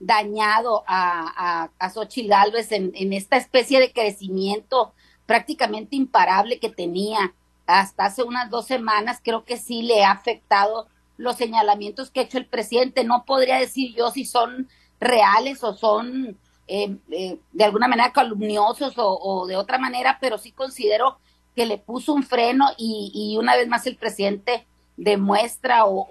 dañado 0.02 0.84
a, 0.86 1.62
a, 1.64 1.70
a 1.78 1.90
Xochitl 1.90 2.28
Galvez 2.28 2.72
en, 2.72 2.92
en 2.94 3.12
esta 3.12 3.36
especie 3.36 3.80
de 3.80 3.92
crecimiento 3.92 4.92
prácticamente 5.26 5.96
imparable 5.96 6.58
que 6.58 6.68
tenía 6.68 7.34
hasta 7.66 8.06
hace 8.06 8.22
unas 8.22 8.50
dos 8.50 8.66
semanas, 8.66 9.20
creo 9.22 9.44
que 9.44 9.56
sí 9.56 9.82
le 9.82 10.04
ha 10.04 10.10
afectado 10.10 10.88
los 11.16 11.36
señalamientos 11.36 12.10
que 12.10 12.20
ha 12.20 12.24
hecho 12.24 12.38
el 12.38 12.46
presidente. 12.46 13.04
No 13.04 13.24
podría 13.24 13.56
decir 13.58 13.94
yo 13.94 14.10
si 14.10 14.24
son 14.24 14.68
reales 15.00 15.62
o 15.62 15.74
son 15.74 16.36
eh, 16.66 16.96
eh, 17.10 17.38
de 17.52 17.64
alguna 17.64 17.86
manera 17.86 18.12
calumniosos 18.12 18.98
o, 18.98 19.18
o, 19.18 19.46
de 19.46 19.56
otra 19.56 19.78
manera, 19.78 20.18
pero 20.20 20.38
sí 20.38 20.50
considero 20.52 21.18
que 21.54 21.66
le 21.66 21.78
puso 21.78 22.12
un 22.12 22.24
freno 22.24 22.66
y, 22.76 23.12
y 23.14 23.36
una 23.38 23.56
vez 23.56 23.68
más 23.68 23.86
el 23.86 23.96
presidente 23.96 24.66
demuestra 24.96 25.84
o, 25.86 26.06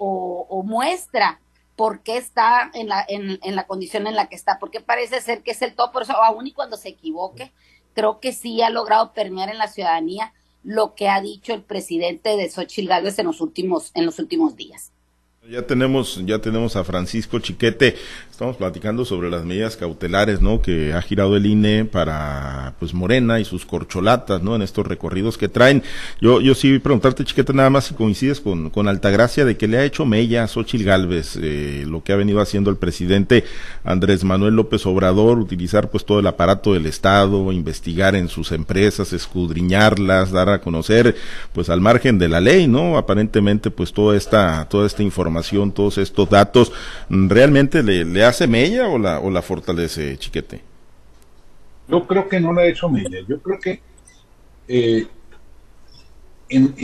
o, 0.48 0.62
muestra 0.62 1.40
por 1.76 2.02
qué 2.02 2.16
está 2.16 2.70
en 2.74 2.88
la, 2.88 3.04
en, 3.08 3.38
en, 3.42 3.56
la 3.56 3.66
condición 3.66 4.06
en 4.06 4.14
la 4.14 4.28
que 4.28 4.36
está, 4.36 4.58
porque 4.58 4.80
parece 4.80 5.20
ser 5.20 5.42
que 5.42 5.52
es 5.52 5.62
el 5.62 5.74
todo, 5.74 5.92
por 5.92 6.02
eso 6.02 6.12
aún 6.12 6.46
y 6.46 6.52
cuando 6.52 6.76
se 6.76 6.90
equivoque, 6.90 7.52
creo 7.94 8.20
que 8.20 8.32
sí 8.32 8.62
ha 8.62 8.70
logrado 8.70 9.12
permear 9.12 9.48
en 9.48 9.58
la 9.58 9.68
ciudadanía 9.68 10.32
lo 10.62 10.94
que 10.94 11.08
ha 11.08 11.20
dicho 11.20 11.54
el 11.54 11.62
presidente 11.62 12.36
de 12.36 12.48
Xochitl 12.48 12.88
Gálvez 12.88 13.18
en 13.18 13.26
los 13.26 13.40
últimos, 13.40 13.90
en 13.94 14.06
los 14.06 14.18
últimos 14.18 14.56
días. 14.56 14.92
Ya 15.50 15.62
tenemos, 15.62 16.22
ya 16.24 16.38
tenemos 16.38 16.76
a 16.76 16.84
Francisco 16.84 17.40
Chiquete. 17.40 17.96
Estamos 18.30 18.56
platicando 18.56 19.04
sobre 19.04 19.28
las 19.28 19.44
medidas 19.44 19.76
cautelares, 19.76 20.40
¿no? 20.40 20.62
Que 20.62 20.92
ha 20.92 21.02
girado 21.02 21.36
el 21.36 21.44
INE 21.46 21.84
para, 21.84 22.74
pues, 22.78 22.94
Morena 22.94 23.40
y 23.40 23.44
sus 23.44 23.66
corcholatas, 23.66 24.40
¿no? 24.40 24.54
En 24.54 24.62
estos 24.62 24.86
recorridos 24.86 25.36
que 25.36 25.48
traen. 25.48 25.82
Yo, 26.20 26.40
yo 26.40 26.54
sí 26.54 26.78
preguntarte, 26.78 27.24
Chiquete, 27.24 27.52
nada 27.54 27.70
más 27.70 27.86
si 27.86 27.94
coincides 27.94 28.40
con, 28.40 28.70
con 28.70 28.86
Altagracia 28.86 29.44
de 29.44 29.56
que 29.56 29.66
le 29.66 29.78
ha 29.78 29.84
hecho 29.84 30.06
mella 30.06 30.44
a 30.44 30.48
Xochitl 30.48 30.84
Galvez, 30.84 31.36
eh, 31.42 31.84
lo 31.88 32.04
que 32.04 32.12
ha 32.12 32.16
venido 32.16 32.40
haciendo 32.40 32.70
el 32.70 32.76
presidente 32.76 33.42
Andrés 33.82 34.22
Manuel 34.22 34.54
López 34.54 34.86
Obrador, 34.86 35.40
utilizar, 35.40 35.90
pues, 35.90 36.04
todo 36.04 36.20
el 36.20 36.26
aparato 36.28 36.72
del 36.72 36.86
Estado, 36.86 37.50
investigar 37.50 38.14
en 38.14 38.28
sus 38.28 38.52
empresas, 38.52 39.12
escudriñarlas, 39.12 40.30
dar 40.30 40.50
a 40.50 40.60
conocer, 40.60 41.16
pues, 41.52 41.68
al 41.68 41.80
margen 41.80 42.20
de 42.20 42.28
la 42.28 42.40
ley, 42.40 42.68
¿no? 42.68 42.96
Aparentemente, 42.96 43.72
pues, 43.72 43.92
toda 43.92 44.16
esta, 44.16 44.68
toda 44.68 44.86
esta 44.86 45.02
información 45.02 45.31
información, 45.32 45.72
todos 45.72 45.98
estos 45.98 46.28
datos, 46.28 46.72
¿realmente 47.08 47.82
le, 47.82 48.24
hace 48.24 48.46
mella 48.46 48.88
o 48.88 48.98
la, 48.98 49.18
o 49.18 49.30
la 49.30 49.40
fortalece, 49.40 50.16
Chiquete? 50.18 50.60
Yo 51.88 52.06
creo 52.06 52.28
que 52.28 52.38
no 52.38 52.52
le 52.52 52.62
ha 52.62 52.66
hecho 52.66 52.88
mella. 52.88 53.18
Yo 53.26 53.40
creo 53.40 53.58
que 53.58 53.80
eh, 54.68 55.06
en, 56.48 56.74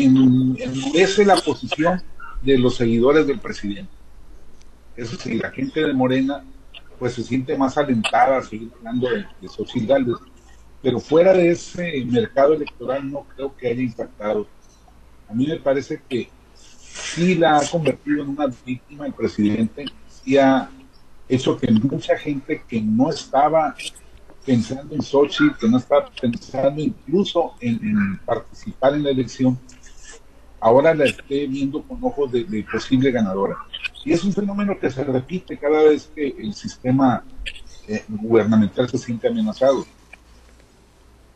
endurece 0.58 1.24
la 1.24 1.36
posición 1.36 2.02
de 2.42 2.58
los 2.58 2.76
seguidores 2.76 3.26
del 3.26 3.38
presidente. 3.38 3.92
Eso 4.96 5.16
sí, 5.16 5.34
la 5.34 5.50
gente 5.50 5.80
de 5.84 5.92
Morena 5.92 6.42
pues 6.98 7.12
se 7.14 7.22
siente 7.22 7.56
más 7.56 7.78
alentada 7.78 8.38
a 8.38 8.42
seguir 8.42 8.70
hablando 8.78 9.08
de, 9.08 9.18
de 9.18 10.14
pero 10.82 10.98
fuera 10.98 11.32
de 11.32 11.50
ese 11.50 12.04
mercado 12.06 12.54
electoral 12.54 13.08
no 13.08 13.24
creo 13.34 13.56
que 13.56 13.68
haya 13.68 13.82
impactado. 13.82 14.46
A 15.28 15.34
mí 15.34 15.46
me 15.46 15.56
parece 15.56 16.00
que 16.08 16.28
sí 16.98 17.34
la 17.34 17.58
ha 17.58 17.68
convertido 17.68 18.22
en 18.22 18.30
una 18.30 18.46
víctima 18.64 19.06
el 19.06 19.12
presidente, 19.12 19.84
sí 20.08 20.36
ha 20.36 20.70
hecho 21.28 21.56
que 21.56 21.70
mucha 21.70 22.16
gente 22.18 22.62
que 22.68 22.80
no 22.80 23.10
estaba 23.10 23.74
pensando 24.44 24.94
en 24.94 25.02
Sochi, 25.02 25.52
que 25.60 25.68
no 25.68 25.78
estaba 25.78 26.10
pensando 26.20 26.80
incluso 26.80 27.54
en, 27.60 28.18
participar 28.24 28.94
en 28.94 29.04
la 29.04 29.10
elección, 29.10 29.58
ahora 30.60 30.94
la 30.94 31.04
esté 31.04 31.46
viendo 31.46 31.82
con 31.82 32.02
ojos 32.02 32.32
de, 32.32 32.44
de, 32.44 32.64
posible 32.64 33.10
ganadora. 33.10 33.56
Y 34.04 34.12
es 34.12 34.24
un 34.24 34.32
fenómeno 34.32 34.78
que 34.78 34.90
se 34.90 35.04
repite 35.04 35.58
cada 35.58 35.82
vez 35.82 36.10
que 36.14 36.28
el 36.28 36.54
sistema 36.54 37.22
eh, 37.86 38.04
gubernamental 38.08 38.88
se 38.88 38.98
siente 38.98 39.28
amenazado. 39.28 39.86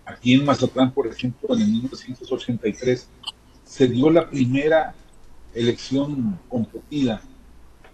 Aquí 0.05 0.35
en 0.35 0.45
Mazatlán, 0.45 0.93
por 0.93 1.07
ejemplo, 1.07 1.55
en 1.55 1.63
el 1.63 1.69
1983, 1.69 3.09
se 3.65 3.89
dio 3.89 4.11
la 4.11 4.29
primera 4.29 4.95
elección 5.55 6.39
competida 6.49 7.21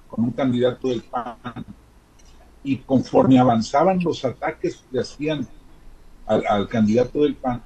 con 0.09 0.25
un 0.25 0.31
candidato 0.31 0.89
del 0.89 1.03
PAN 1.03 1.37
y 2.63 2.79
conforme 2.79 3.39
avanzaban 3.39 3.99
los 4.03 4.25
ataques 4.25 4.85
que 4.91 5.01
hacían 5.01 5.47
al, 6.27 6.69
candidato 6.69 7.23
del 7.23 7.35
PAN, 7.35 7.63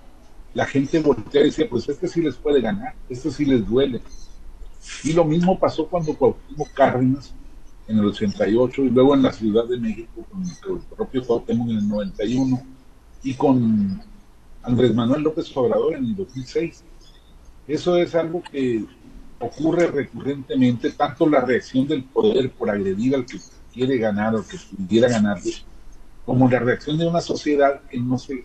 la 0.54 0.66
gente 0.66 1.00
voltea 1.00 1.42
y 1.42 1.46
decía, 1.46 1.68
pues 1.68 1.88
este 1.88 2.06
sí 2.06 2.20
les 2.20 2.36
puede 2.36 2.60
ganar, 2.60 2.94
este 3.08 3.30
sí 3.30 3.44
les 3.44 3.66
duele. 3.66 4.00
Y 5.02 5.12
lo 5.12 5.24
mismo 5.24 5.58
pasó 5.58 5.86
cuando 5.86 6.14
Cuauhtémoc 6.14 6.72
Cárdenas 6.72 7.34
en 7.88 7.98
el 7.98 8.06
88 8.06 8.84
y 8.84 8.90
luego 8.90 9.14
en 9.14 9.22
la 9.22 9.32
Ciudad 9.32 9.66
de 9.66 9.78
México 9.78 10.24
con 10.30 10.42
el 10.42 10.80
propio 10.96 11.24
Cuauhtémoc 11.24 11.68
en 11.70 11.76
el 11.78 11.88
91 11.88 12.62
y 13.22 13.34
con 13.34 14.02
Andrés 14.62 14.94
Manuel 14.94 15.22
López 15.22 15.56
Obrador 15.56 15.94
en 15.94 16.04
el 16.04 16.16
2006. 16.16 16.84
Eso 17.66 17.96
es 17.96 18.14
algo 18.14 18.42
que 18.42 18.84
ocurre 19.42 19.88
recurrentemente, 19.88 20.90
tanto 20.92 21.28
la 21.28 21.40
reacción 21.40 21.86
del 21.86 22.04
poder 22.04 22.50
por 22.50 22.70
agredir 22.70 23.14
al 23.14 23.26
que 23.26 23.38
quiere 23.72 23.98
ganar 23.98 24.34
o 24.34 24.46
que 24.46 24.56
pudiera 24.56 25.08
ganar, 25.08 25.38
como 26.24 26.48
la 26.48 26.58
reacción 26.58 26.96
de 26.98 27.06
una 27.06 27.20
sociedad 27.20 27.80
que 27.90 27.98
no 27.98 28.18
se 28.18 28.44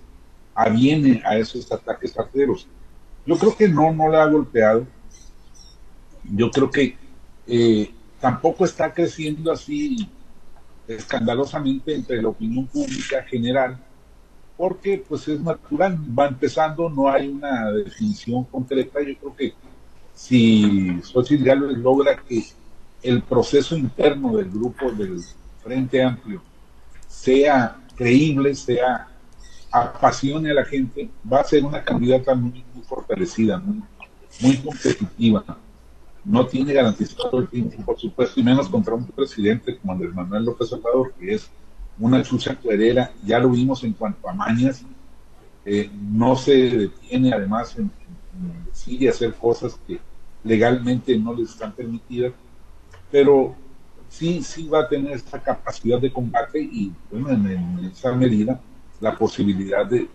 aviene 0.56 1.22
a 1.24 1.38
esos 1.38 1.72
ataques 1.72 2.18
arteros. 2.18 2.68
Yo 3.25 3.38
creo 3.38 3.56
que 3.56 3.68
no, 3.68 3.94
no 3.94 4.10
la 4.10 4.24
ha 4.24 4.27
golpeado. 4.27 4.88
Yo 6.24 6.50
creo 6.50 6.72
que 6.72 6.98
eh, 7.46 7.92
tampoco 8.20 8.66
está 8.66 8.94
creciendo 8.94 9.51
así 9.51 10.10
escandalosamente 10.88 11.94
entre 11.94 12.22
la 12.22 12.30
opinión 12.30 12.66
pública 12.68 13.22
general 13.24 13.77
porque 14.58 15.04
pues 15.08 15.27
es 15.27 15.39
natural, 15.39 15.98
va 16.18 16.27
empezando, 16.27 16.89
no 16.89 17.08
hay 17.08 17.27
una 17.27 17.72
definición 17.72 18.44
concreta. 18.46 19.00
Yo 19.01 19.16
creo 19.20 19.36
que 19.36 19.54
si 20.17 21.00
Xochitl 21.03 21.43
Gálvez 21.43 21.77
logra 21.77 22.17
que 22.17 22.43
el 23.03 23.21
proceso 23.21 23.77
interno 23.77 24.36
del 24.36 24.50
grupo 24.50 24.91
del 24.91 25.21
Frente 25.63 26.03
Amplio 26.03 26.41
sea 27.07 27.79
creíble, 27.95 28.55
sea 28.55 29.07
apasione 29.71 30.50
a 30.50 30.55
la 30.55 30.65
gente, 30.65 31.07
va 31.31 31.41
a 31.41 31.43
ser 31.43 31.63
una 31.63 31.83
candidata 31.83 32.33
muy, 32.33 32.65
fortalecida, 32.89 33.59
muy, 33.59 34.57
competitiva. 34.57 35.45
No 36.25 36.47
tiene 36.47 36.74
garantizado 36.74 37.38
el 37.39 37.47
tiempo, 37.47 37.83
por 37.86 38.00
supuesto, 38.00 38.39
y 38.39 38.43
menos 38.43 38.67
contra 38.69 38.95
un 38.95 39.05
presidente 39.05 39.77
como 39.77 39.93
Andrés 39.93 40.15
Manuel 40.15 40.45
López 40.45 40.74
Obrador, 40.74 41.13
que 41.13 41.36
es 41.36 41.47
una 42.00 42.24
chucha 42.24 42.55
cuerera, 42.55 43.12
ya 43.24 43.38
lo 43.38 43.50
vimos 43.50 43.83
en 43.83 43.93
cuanto 43.93 44.27
a 44.27 44.33
mañas, 44.33 44.83
eh, 45.63 45.91
no 45.93 46.36
se 46.36 46.53
detiene 46.53 47.33
además 47.33 47.77
en, 47.77 47.91
y 48.86 49.08
hacer 49.08 49.34
cosas 49.34 49.79
que 49.86 50.00
legalmente 50.44 51.17
no 51.17 51.34
les 51.34 51.50
están 51.50 51.74
permitidas, 51.74 52.34
pero 53.12 53.56
sí, 54.10 54.41
sí 54.44 54.67
va 54.67 54.82
a 54.82 54.88
tener 54.88 55.13
esta 55.13 55.41
capacidad 55.41 56.00
de 56.00 56.12
combate 56.12 56.60
y 56.60 56.91
bueno, 57.12 57.32
en, 57.50 57.86
esa 57.86 58.13
medida 58.13 58.60
la 59.00 59.17
posibilidad 59.17 59.86
de, 59.86 60.08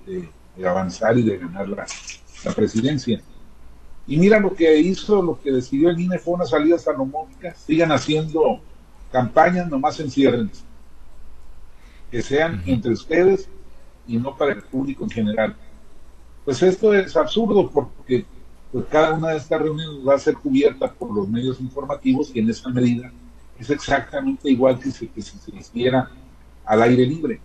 avanzar 0.65 1.19
y 1.19 1.23
de 1.23 1.39
ganar 1.39 1.69
la, 1.69 1.87
presidencia. 2.55 3.21
Y 4.07 4.17
mira 4.17 4.41
lo 4.41 4.53
que 4.53 4.77
hizo, 4.81 5.23
lo 5.23 5.41
que 5.41 5.53
decidió 5.53 5.91
el 5.91 6.01
INE 6.01 6.19
fue 6.19 6.35
una 6.35 6.45
salida 6.45 6.79
salomónica, 6.79 7.55
sigan 7.55 7.93
haciendo 7.93 8.61
campañas, 9.13 9.69
nomás 9.69 10.01
enciérrense 10.01 10.65
que 12.13 12.21
sean 12.21 12.63
entre 12.67 12.93
ustedes 12.93 13.49
y 14.07 14.19
no 14.19 14.37
para 14.37 14.53
el 14.53 14.63
público 14.63 15.03
en 15.05 15.11
general. 15.11 15.57
Pues 16.45 16.63
esto 16.63 16.93
es 16.93 17.17
absurdo 17.17 17.71
porque 17.71 18.25
pues, 18.73 18.85
cada 18.91 19.13
una 19.13 19.29
de 19.29 19.37
estas 19.37 19.61
reuniones 19.61 20.07
va 20.07 20.15
a 20.15 20.19
ser 20.19 20.35
cubierta 20.35 20.93
por 20.93 21.13
los 21.13 21.29
medios 21.29 21.61
informativos 21.61 22.33
y 22.35 22.41
en 22.41 22.51
esa 22.51 22.69
medida 22.69 23.13
es 23.59 23.71
exactamente 23.71 24.51
igual 24.51 24.79
que 24.79 24.91
si, 24.91 25.09
se 25.17 25.57
hiciera 25.57 26.11
al 26.65 26.83
aire 26.83 27.07
libre. 27.07 27.41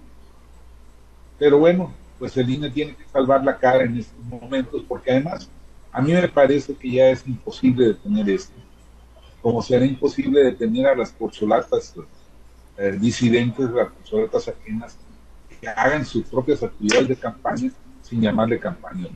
Pero 1.38 1.60
bueno, 1.60 1.94
pues 2.18 2.36
el 2.38 2.50
INE 2.50 2.72
tiene 2.72 2.96
que 2.96 3.06
salvar 3.06 3.44
la 3.44 3.58
cara 3.58 3.84
en 3.84 3.98
estos 3.98 4.20
momentos 4.26 4.84
porque 4.88 5.12
además 5.12 5.48
a 5.92 6.02
mí 6.02 6.12
me 6.14 6.28
parece 6.28 6.74
que 6.74 6.90
ya 6.90 7.10
es 7.10 7.28
imposible 7.28 7.90
detener 7.90 8.30
esto, 8.30 8.54
como 9.42 9.62
será 9.62 9.86
imposible 9.86 10.44
detener 10.44 10.88
a 10.88 10.96
las 10.96 11.12
porcholatas 11.12 11.94
eh, 12.78 12.98
disidentes, 13.00 13.70
las 13.70 13.92
personas 13.92 14.48
ajenas, 14.48 14.98
que 15.62 15.68
hagan 15.68 16.06
sus 16.06 16.24
propias 16.26 16.64
actividades 16.64 17.08
de 17.08 17.16
campaña 17.16 17.72
sin 18.08 18.22
llamarle 18.22 18.60
campaña. 18.60 19.08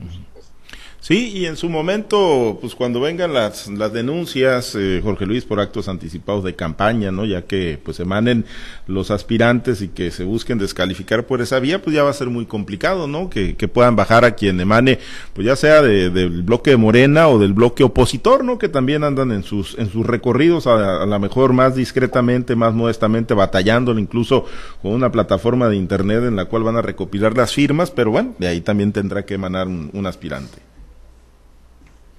Sí, 1.02 1.32
y 1.34 1.46
en 1.46 1.56
su 1.56 1.68
momento, 1.68 2.58
pues 2.60 2.76
cuando 2.76 3.00
vengan 3.00 3.32
las, 3.34 3.66
las 3.66 3.92
denuncias, 3.92 4.76
eh, 4.76 5.00
Jorge 5.02 5.26
Luis, 5.26 5.44
por 5.44 5.58
actos 5.58 5.88
anticipados 5.88 6.44
de 6.44 6.54
campaña, 6.54 7.10
¿no? 7.10 7.24
Ya 7.24 7.42
que 7.42 7.76
pues 7.84 7.98
emanen 7.98 8.44
los 8.86 9.10
aspirantes 9.10 9.82
y 9.82 9.88
que 9.88 10.12
se 10.12 10.22
busquen 10.22 10.58
descalificar 10.58 11.26
por 11.26 11.40
esa 11.42 11.58
vía, 11.58 11.82
pues 11.82 11.96
ya 11.96 12.04
va 12.04 12.10
a 12.10 12.12
ser 12.12 12.28
muy 12.28 12.46
complicado, 12.46 13.08
¿no? 13.08 13.30
Que, 13.30 13.56
que 13.56 13.66
puedan 13.66 13.96
bajar 13.96 14.24
a 14.24 14.36
quien 14.36 14.60
emane, 14.60 15.00
pues 15.32 15.44
ya 15.44 15.56
sea 15.56 15.82
de, 15.82 16.08
del 16.08 16.42
bloque 16.42 16.70
de 16.70 16.76
Morena 16.76 17.26
o 17.26 17.40
del 17.40 17.52
bloque 17.52 17.82
opositor, 17.82 18.44
¿no? 18.44 18.58
Que 18.58 18.68
también 18.68 19.02
andan 19.02 19.32
en 19.32 19.42
sus, 19.42 19.76
en 19.80 19.90
sus 19.90 20.06
recorridos, 20.06 20.68
a, 20.68 21.02
a 21.02 21.06
lo 21.06 21.18
mejor 21.18 21.52
más 21.52 21.74
discretamente, 21.74 22.54
más 22.54 22.74
modestamente, 22.74 23.34
batallándolo 23.34 23.98
incluso 23.98 24.44
con 24.80 24.92
una 24.92 25.10
plataforma 25.10 25.68
de 25.68 25.74
internet 25.74 26.22
en 26.22 26.36
la 26.36 26.44
cual 26.44 26.62
van 26.62 26.76
a 26.76 26.82
recopilar 26.82 27.36
las 27.36 27.52
firmas, 27.52 27.90
pero 27.90 28.12
bueno, 28.12 28.36
de 28.38 28.46
ahí 28.46 28.60
también 28.60 28.92
tendrá 28.92 29.24
que 29.24 29.34
emanar 29.34 29.66
un 29.66 30.06
aspirante. 30.06 30.71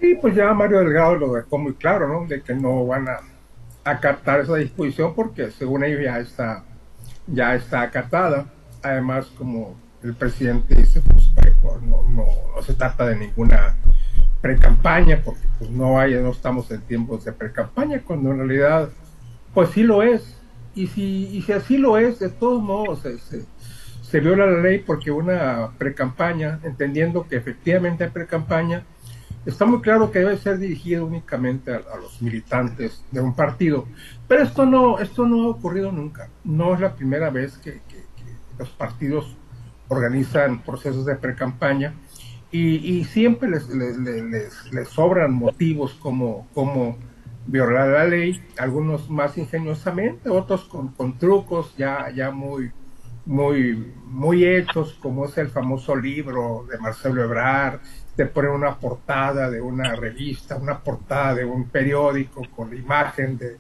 Y 0.03 0.15
pues 0.15 0.35
ya 0.35 0.53
Mario 0.53 0.79
Delgado 0.79 1.15
lo 1.15 1.33
dejó 1.33 1.57
muy 1.57 1.75
claro, 1.75 2.09
¿no? 2.09 2.27
De 2.27 2.41
que 2.41 2.53
no 2.53 2.85
van 2.85 3.07
a 3.07 3.19
acatar 3.85 4.41
esa 4.41 4.55
disposición 4.55 5.15
porque 5.15 5.49
según 5.51 5.85
ellos 5.85 6.01
ya 6.03 6.19
está, 6.19 6.65
ya 7.25 7.55
está 7.55 7.83
acatada. 7.83 8.47
Además, 8.81 9.27
como 9.37 9.77
el 10.03 10.13
presidente 10.13 10.75
dice, 10.75 10.99
pues, 10.99 11.31
pues 11.61 11.81
no, 11.83 12.03
no, 12.09 12.61
se 12.63 12.73
trata 12.73 13.07
de 13.07 13.15
ninguna 13.15 13.77
pre-campaña 14.41 15.21
porque 15.23 15.47
pues 15.57 15.69
no 15.69 15.97
hay, 15.97 16.15
no 16.15 16.31
estamos 16.31 16.69
en 16.71 16.81
tiempos 16.81 17.23
de 17.23 17.31
pre-campaña, 17.31 18.01
cuando 18.05 18.31
en 18.31 18.39
realidad, 18.39 18.89
pues 19.53 19.69
sí 19.69 19.83
lo 19.83 20.03
es. 20.03 20.37
Y 20.75 20.87
si, 20.87 21.29
y 21.29 21.43
si 21.43 21.53
así 21.53 21.77
lo 21.77 21.97
es, 21.97 22.19
de 22.19 22.27
todos 22.27 22.61
modos 22.61 23.03
se, 23.03 23.19
se, 23.19 23.45
se 24.01 24.19
viola 24.19 24.47
la 24.47 24.59
ley 24.59 24.79
porque 24.79 25.11
una 25.11 25.69
pre-campaña, 25.77 26.59
entendiendo 26.63 27.25
que 27.25 27.37
efectivamente 27.37 28.03
hay 28.03 28.09
pre-campaña, 28.09 28.83
está 29.45 29.65
muy 29.65 29.81
claro 29.81 30.11
que 30.11 30.19
debe 30.19 30.37
ser 30.37 30.57
dirigido 30.57 31.05
únicamente 31.05 31.73
a, 31.73 31.97
los 31.97 32.21
militantes 32.21 33.03
de 33.11 33.21
un 33.21 33.35
partido. 33.35 33.85
Pero 34.27 34.43
esto 34.43 34.65
no, 34.65 34.99
esto 34.99 35.25
no 35.25 35.43
ha 35.43 35.47
ocurrido 35.49 35.91
nunca. 35.91 36.29
No 36.43 36.73
es 36.73 36.79
la 36.79 36.95
primera 36.95 37.29
vez 37.29 37.57
que, 37.57 37.81
los 38.57 38.69
partidos 38.69 39.35
organizan 39.87 40.61
procesos 40.61 41.05
de 41.07 41.15
pre-campaña 41.15 41.95
y, 42.51 43.03
siempre 43.05 43.49
les, 43.49 43.67
les, 43.67 44.87
sobran 44.87 45.33
motivos 45.33 45.95
como, 45.95 46.47
como 46.53 46.99
violar 47.47 47.87
la 47.87 48.05
ley, 48.05 48.39
algunos 48.59 49.09
más 49.09 49.39
ingeniosamente, 49.39 50.29
otros 50.29 50.65
con, 50.65 50.89
con 50.89 51.17
trucos 51.17 51.75
ya, 51.77 52.11
ya 52.11 52.29
muy, 52.29 52.71
muy, 53.25 53.93
muy 54.05 54.45
hechos, 54.45 54.97
como 55.01 55.25
es 55.25 55.37
el 55.37 55.49
famoso 55.49 55.95
libro 55.95 56.65
de 56.69 56.77
Marcelo 56.77 57.23
Ebrard, 57.23 57.79
te 58.15 58.25
pone 58.25 58.49
una 58.49 58.77
portada 58.77 59.49
de 59.49 59.59
una 59.59 59.95
revista, 59.95 60.57
una 60.57 60.79
portada 60.79 61.35
de 61.35 61.45
un 61.45 61.69
periódico 61.69 62.43
con 62.55 62.69
la 62.69 62.75
imagen 62.75 63.37
de, 63.37 63.57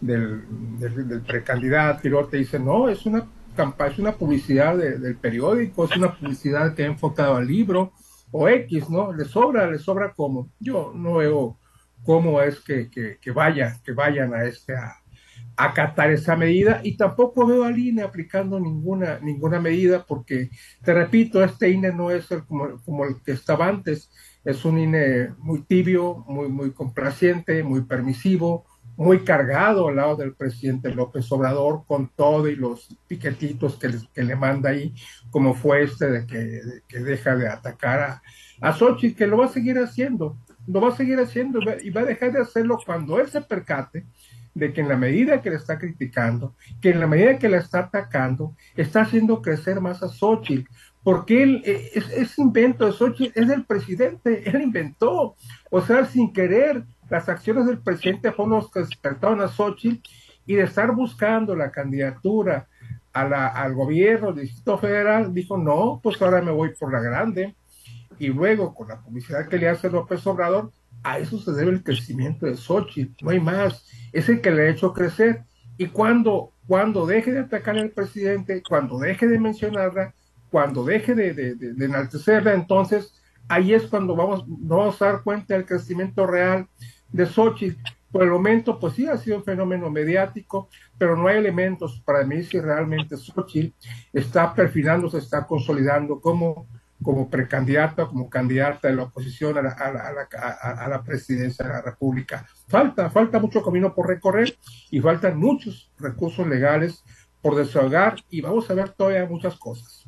del, 0.00 1.22
precandidato, 1.26 2.06
y 2.06 2.10
luego 2.10 2.28
te 2.28 2.36
dice, 2.38 2.58
no, 2.58 2.88
es 2.88 3.04
una 3.06 3.26
campaña, 3.56 3.92
es 3.92 3.98
una 3.98 4.12
publicidad 4.12 4.76
del 4.76 5.16
periódico, 5.16 5.84
es 5.84 5.96
una 5.96 6.14
publicidad 6.14 6.74
que 6.74 6.84
ha 6.84 6.86
enfocado 6.86 7.36
al 7.36 7.46
libro, 7.46 7.92
o 8.30 8.48
X, 8.48 8.90
¿no? 8.90 9.12
Le 9.12 9.24
sobra, 9.24 9.70
le 9.70 9.78
sobra 9.78 10.12
como. 10.12 10.50
Yo 10.60 10.92
no 10.94 11.14
veo 11.14 11.58
cómo 12.04 12.40
es 12.40 12.60
que, 12.60 12.90
que, 12.90 13.30
vayan, 13.30 13.80
que 13.82 13.92
vayan 13.92 14.34
a 14.34 14.44
este 14.44 14.74
acatar 15.56 16.10
esa 16.10 16.36
medida 16.36 16.80
y 16.84 16.96
tampoco 16.96 17.46
veo 17.46 17.64
al 17.64 17.78
INE 17.78 18.02
aplicando 18.02 18.60
ninguna, 18.60 19.18
ninguna 19.20 19.60
medida 19.60 20.04
porque, 20.06 20.50
te 20.82 20.92
repito, 20.92 21.42
este 21.42 21.70
INE 21.70 21.92
no 21.92 22.10
es 22.10 22.30
el, 22.30 22.44
como, 22.44 22.80
como 22.84 23.04
el 23.04 23.22
que 23.22 23.32
estaba 23.32 23.66
antes, 23.66 24.10
es 24.44 24.64
un 24.64 24.78
INE 24.78 25.30
muy 25.38 25.62
tibio, 25.62 26.24
muy, 26.28 26.48
muy 26.48 26.72
complaciente, 26.72 27.62
muy 27.62 27.82
permisivo, 27.82 28.64
muy 28.96 29.24
cargado 29.24 29.88
al 29.88 29.96
lado 29.96 30.16
del 30.16 30.34
presidente 30.34 30.94
López 30.94 31.30
Obrador 31.30 31.84
con 31.86 32.10
todo 32.14 32.48
y 32.48 32.56
los 32.56 32.96
piquetitos 33.06 33.76
que 33.76 33.88
le, 33.88 33.98
que 34.14 34.24
le 34.24 34.36
manda 34.36 34.70
ahí, 34.70 34.94
como 35.30 35.54
fue 35.54 35.82
este 35.82 36.10
de 36.10 36.26
que, 36.26 36.60
que 36.88 37.00
deja 37.00 37.36
de 37.36 37.48
atacar 37.48 38.00
a, 38.00 38.22
a 38.62 38.76
que 39.16 39.26
lo 39.26 39.38
va 39.38 39.46
a 39.46 39.50
seguir 39.50 39.78
haciendo, 39.78 40.38
lo 40.66 40.80
va 40.80 40.88
a 40.88 40.96
seguir 40.96 41.18
haciendo 41.18 41.60
y 41.82 41.90
va 41.90 42.02
a 42.02 42.06
dejar 42.06 42.32
de 42.32 42.40
hacerlo 42.40 42.78
cuando 42.84 43.20
él 43.20 43.28
se 43.28 43.40
percate 43.42 44.06
de 44.56 44.72
que 44.72 44.80
en 44.80 44.88
la 44.88 44.96
medida 44.96 45.42
que 45.42 45.50
le 45.50 45.56
está 45.56 45.78
criticando, 45.78 46.54
que 46.80 46.88
en 46.88 47.00
la 47.00 47.06
medida 47.06 47.38
que 47.38 47.50
la 47.50 47.58
está 47.58 47.80
atacando, 47.80 48.56
está 48.74 49.02
haciendo 49.02 49.42
crecer 49.42 49.82
más 49.82 50.02
a 50.02 50.08
Xochitl, 50.08 50.66
porque 51.02 51.42
él, 51.42 51.62
e, 51.66 51.90
es, 51.94 52.08
ese 52.08 52.40
invento 52.40 52.86
de 52.86 52.92
Xochitl 52.92 53.38
es 53.38 53.48
del 53.48 53.66
presidente, 53.66 54.48
él 54.48 54.62
inventó, 54.62 55.36
o 55.70 55.80
sea, 55.82 56.06
sin 56.06 56.32
querer, 56.32 56.84
las 57.10 57.28
acciones 57.28 57.66
del 57.66 57.80
presidente 57.80 58.32
fueron 58.32 58.54
los 58.54 58.70
que 58.70 58.80
despertaron 58.80 59.42
a 59.42 59.48
Xochitl 59.48 60.08
y 60.46 60.54
de 60.54 60.62
estar 60.62 60.90
buscando 60.92 61.54
la 61.54 61.70
candidatura 61.70 62.66
a 63.12 63.28
la, 63.28 63.48
al 63.48 63.74
gobierno 63.74 64.32
del 64.32 64.46
Distrito 64.46 64.78
Federal, 64.78 65.34
dijo, 65.34 65.58
no, 65.58 66.00
pues 66.02 66.20
ahora 66.22 66.40
me 66.40 66.50
voy 66.50 66.74
por 66.74 66.90
la 66.90 67.00
grande. 67.00 67.54
Y 68.18 68.28
luego, 68.28 68.74
con 68.74 68.88
la 68.88 69.02
publicidad 69.02 69.48
que 69.48 69.58
le 69.58 69.68
hace 69.68 69.90
López 69.90 70.26
Obrador, 70.26 70.72
a 71.06 71.20
eso 71.20 71.38
se 71.38 71.52
debe 71.52 71.70
el 71.70 71.84
crecimiento 71.84 72.46
de 72.46 72.56
Xochitl, 72.56 73.24
no 73.24 73.30
hay 73.30 73.38
más 73.38 73.86
es 74.12 74.28
el 74.28 74.40
que 74.40 74.50
le 74.50 74.62
ha 74.62 74.70
hecho 74.70 74.92
crecer. 74.92 75.44
Y 75.78 75.86
cuando, 75.86 76.52
cuando 76.66 77.06
deje 77.06 77.32
de 77.32 77.40
atacar 77.40 77.78
al 77.78 77.90
presidente, 77.90 78.62
cuando 78.68 78.98
deje 78.98 79.28
de 79.28 79.38
mencionarla, 79.38 80.14
cuando 80.50 80.84
deje 80.84 81.14
de, 81.14 81.32
de, 81.34 81.84
enaltecerla, 81.84 82.54
entonces 82.54 83.14
ahí 83.46 83.72
es 83.72 83.84
cuando 83.86 84.16
vamos, 84.16 84.44
vamos 84.48 85.00
a 85.00 85.06
dar 85.06 85.22
cuenta 85.22 85.54
del 85.54 85.66
crecimiento 85.66 86.26
real 86.26 86.66
de 87.12 87.26
Xochitl. 87.26 87.78
Por 88.10 88.24
el 88.24 88.30
momento, 88.30 88.80
pues 88.80 88.94
sí 88.94 89.06
ha 89.06 89.16
sido 89.16 89.36
un 89.36 89.44
fenómeno 89.44 89.90
mediático, 89.90 90.68
pero 90.98 91.16
no 91.16 91.28
hay 91.28 91.36
elementos 91.36 92.02
para 92.04 92.24
mí 92.24 92.42
si 92.42 92.58
realmente 92.58 93.16
Xochitl 93.16 93.74
está 94.12 94.54
perfilándose, 94.54 95.18
está 95.18 95.46
consolidando 95.46 96.20
como 96.20 96.66
como 97.02 97.28
precandidata, 97.28 98.06
como 98.06 98.28
candidata 98.28 98.88
de 98.88 98.96
la 98.96 99.04
oposición 99.04 99.58
a 99.58 99.62
la, 99.62 99.70
a, 99.70 100.88
la, 100.88 101.02
presidencia 101.02 101.64
de 101.64 101.72
la 101.72 101.82
República. 101.82 102.46
Falta, 102.68 103.10
falta 103.10 103.38
mucho 103.38 103.62
camino 103.62 103.94
por 103.94 104.08
recorrer 104.08 104.56
y 104.90 105.00
faltan 105.00 105.38
muchos 105.38 105.90
recursos 105.98 106.46
legales 106.46 107.04
por 107.42 107.54
desahogar 107.54 108.16
y 108.30 108.40
vamos 108.40 108.70
a 108.70 108.74
ver 108.74 108.90
todavía 108.90 109.26
muchas 109.26 109.56
cosas. 109.56 110.06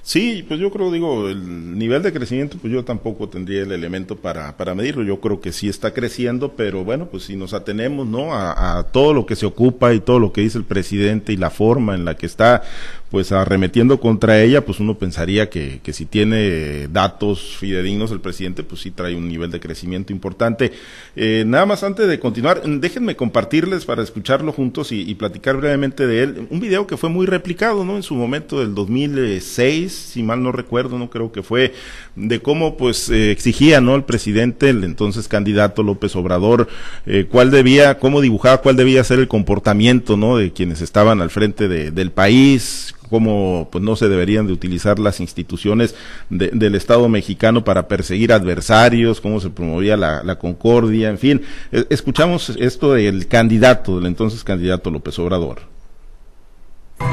Sí, 0.00 0.44
pues 0.46 0.58
yo 0.58 0.70
creo, 0.70 0.90
digo, 0.90 1.28
el 1.28 1.78
nivel 1.78 2.02
de 2.02 2.12
crecimiento, 2.12 2.56
pues 2.58 2.72
yo 2.72 2.84
tampoco 2.84 3.28
tendría 3.28 3.62
el 3.62 3.72
elemento 3.72 4.16
para, 4.16 4.56
para 4.56 4.74
medirlo. 4.74 5.02
Yo 5.02 5.20
creo 5.20 5.40
que 5.40 5.52
sí 5.52 5.68
está 5.68 5.92
creciendo, 5.92 6.52
pero 6.52 6.84
bueno, 6.84 7.06
pues 7.06 7.24
si 7.24 7.36
nos 7.36 7.52
atenemos, 7.52 8.06
¿no? 8.06 8.34
A, 8.34 8.78
a 8.78 8.84
todo 8.84 9.12
lo 9.12 9.26
que 9.26 9.36
se 9.36 9.46
ocupa 9.46 9.92
y 9.92 10.00
todo 10.00 10.18
lo 10.18 10.32
que 10.32 10.40
dice 10.40 10.58
el 10.58 10.64
presidente 10.64 11.32
y 11.32 11.36
la 11.36 11.50
forma 11.50 11.94
en 11.94 12.04
la 12.04 12.16
que 12.16 12.26
está, 12.26 12.62
pues 13.12 13.30
arremetiendo 13.30 14.00
contra 14.00 14.40
ella, 14.40 14.64
pues 14.64 14.80
uno 14.80 14.96
pensaría 14.96 15.50
que, 15.50 15.80
que 15.82 15.92
si 15.92 16.06
tiene 16.06 16.88
datos 16.88 17.58
fidedignos 17.58 18.10
el 18.10 18.22
presidente, 18.22 18.62
pues 18.62 18.80
sí 18.80 18.90
trae 18.90 19.14
un 19.14 19.28
nivel 19.28 19.50
de 19.50 19.60
crecimiento 19.60 20.14
importante. 20.14 20.72
Eh, 21.14 21.44
nada 21.46 21.66
más 21.66 21.82
antes 21.82 22.08
de 22.08 22.18
continuar, 22.18 22.62
déjenme 22.62 23.14
compartirles 23.14 23.84
para 23.84 24.02
escucharlo 24.02 24.50
juntos 24.50 24.92
y, 24.92 25.14
platicar 25.14 25.58
brevemente 25.58 26.06
de 26.06 26.22
él. 26.22 26.46
Un 26.48 26.58
video 26.58 26.86
que 26.86 26.96
fue 26.96 27.10
muy 27.10 27.26
replicado, 27.26 27.84
¿no? 27.84 27.96
En 27.96 28.02
su 28.02 28.14
momento 28.14 28.60
del 28.60 28.74
2006, 28.74 29.92
si 29.92 30.22
mal 30.22 30.42
no 30.42 30.50
recuerdo, 30.50 30.98
no 30.98 31.10
creo 31.10 31.32
que 31.32 31.42
fue, 31.42 31.74
de 32.16 32.40
cómo 32.40 32.78
pues 32.78 33.10
eh, 33.10 33.30
exigía, 33.30 33.82
¿no? 33.82 33.94
El 33.94 34.04
presidente, 34.04 34.70
el 34.70 34.84
entonces 34.84 35.28
candidato 35.28 35.82
López 35.82 36.16
Obrador, 36.16 36.66
eh, 37.04 37.26
cuál 37.30 37.50
debía, 37.50 37.98
cómo 37.98 38.22
dibujaba, 38.22 38.62
cuál 38.62 38.76
debía 38.76 39.04
ser 39.04 39.18
el 39.18 39.28
comportamiento, 39.28 40.16
¿no? 40.16 40.38
De 40.38 40.50
quienes 40.54 40.80
estaban 40.80 41.20
al 41.20 41.28
frente 41.28 41.68
de, 41.68 41.90
del 41.90 42.10
país, 42.10 42.94
cómo 43.12 43.68
pues 43.70 43.84
no 43.84 43.94
se 43.94 44.08
deberían 44.08 44.46
de 44.46 44.54
utilizar 44.54 44.98
las 44.98 45.20
instituciones 45.20 45.94
del 46.30 46.74
Estado 46.74 47.10
mexicano 47.10 47.62
para 47.62 47.86
perseguir 47.86 48.32
adversarios, 48.32 49.20
cómo 49.20 49.38
se 49.38 49.50
promovía 49.50 49.98
la, 49.98 50.38
concordia, 50.38 51.10
en 51.10 51.18
fin. 51.18 51.42
E, 51.70 51.86
escuchamos 51.90 52.48
esto 52.58 52.94
del 52.94 53.28
candidato, 53.28 53.96
del 53.96 54.06
entonces 54.06 54.42
candidato 54.42 54.90
López 54.90 55.18
Obrador. 55.18 55.60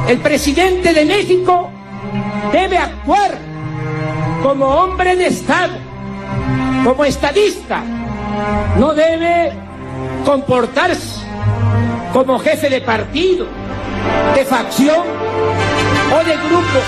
El 0.07 0.19
presidente 0.19 0.93
de 0.93 1.05
México 1.05 1.69
debe 2.53 2.77
actuar 2.77 3.37
como 4.41 4.67
hombre 4.67 5.17
de 5.17 5.27
Estado, 5.27 5.73
como 6.85 7.03
estadista, 7.03 7.83
no 8.79 8.93
debe 8.93 9.51
comportarse 10.25 11.19
como 12.13 12.39
jefe 12.39 12.69
de 12.69 12.79
partido, 12.81 13.45
de 14.33 14.45
facción 14.45 15.03
o 16.13 16.23
de 16.23 16.37
grupo. 16.37 16.79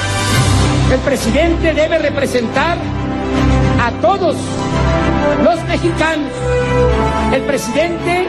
El 0.91 0.99
presidente 0.99 1.73
debe 1.73 1.97
representar 1.99 2.77
a 3.81 3.91
todos 4.01 4.35
los 5.43 5.63
mexicanos. 5.65 6.31
El 7.31 7.41
presidente 7.43 8.27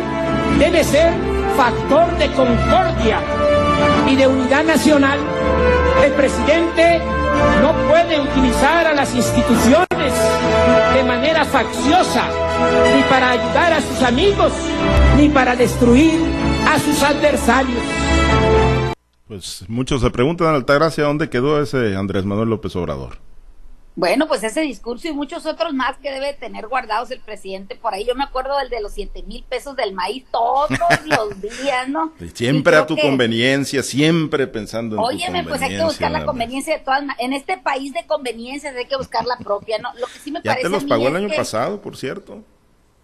debe 0.58 0.84
ser 0.84 1.12
factor 1.56 2.16
de 2.18 2.30
concordia 2.32 3.20
y 4.08 4.16
de 4.16 4.26
unidad 4.26 4.64
nacional. 4.64 5.18
El 6.04 6.12
presidente 6.12 7.00
no 7.60 7.72
puede 7.88 8.20
utilizar 8.20 8.86
a 8.86 8.92
las 8.92 9.14
instituciones 9.14 10.12
de 10.94 11.04
manera 11.04 11.44
facciosa, 11.44 12.24
ni 12.94 13.02
para 13.04 13.30
ayudar 13.30 13.72
a 13.72 13.80
sus 13.80 14.02
amigos, 14.02 14.52
ni 15.16 15.28
para 15.28 15.56
destruir 15.56 16.20
a 16.72 16.78
sus 16.78 17.02
adversarios. 17.02 17.82
Pues 19.32 19.64
muchos 19.66 20.02
se 20.02 20.10
preguntan, 20.10 20.54
Altagracia, 20.54 21.04
¿dónde 21.04 21.30
quedó 21.30 21.62
ese 21.62 21.96
Andrés 21.96 22.26
Manuel 22.26 22.50
López 22.50 22.76
Obrador? 22.76 23.16
Bueno, 23.96 24.28
pues 24.28 24.44
ese 24.44 24.60
discurso 24.60 25.08
y 25.08 25.12
muchos 25.12 25.46
otros 25.46 25.72
más 25.72 25.96
que 25.96 26.10
debe 26.10 26.34
tener 26.34 26.66
guardados 26.66 27.10
el 27.12 27.20
presidente 27.20 27.74
por 27.74 27.94
ahí. 27.94 28.04
Yo 28.04 28.14
me 28.14 28.24
acuerdo 28.24 28.58
del 28.58 28.68
de 28.68 28.82
los 28.82 28.92
siete 28.92 29.22
mil 29.22 29.42
pesos 29.44 29.74
del 29.74 29.94
maíz 29.94 30.26
todos 30.30 30.68
los 31.06 31.40
días, 31.40 31.88
¿no? 31.88 32.12
Siempre 32.34 32.76
a 32.76 32.86
tu 32.86 32.94
conveniencia, 32.94 33.82
siempre 33.82 34.46
pensando 34.46 34.96
en 34.96 35.02
Óyeme, 35.02 35.44
pues 35.44 35.62
hay 35.62 35.78
que 35.78 35.84
buscar 35.84 36.10
la 36.10 36.26
conveniencia 36.26 36.76
de 36.76 36.84
todas 36.84 37.02
En 37.18 37.32
este 37.32 37.56
país 37.56 37.94
de 37.94 38.06
conveniencias 38.06 38.76
hay 38.76 38.86
que 38.86 38.98
buscar 38.98 39.24
la 39.24 39.38
propia, 39.38 39.78
¿no? 39.78 39.94
Lo 39.94 40.08
que 40.08 40.18
sí 40.22 40.30
me 40.30 40.42
ya 40.44 40.56
te 40.56 40.68
los 40.68 40.84
pagó 40.84 41.08
el 41.08 41.16
año 41.16 41.30
pasado, 41.34 41.80
por 41.80 41.96
cierto. 41.96 42.44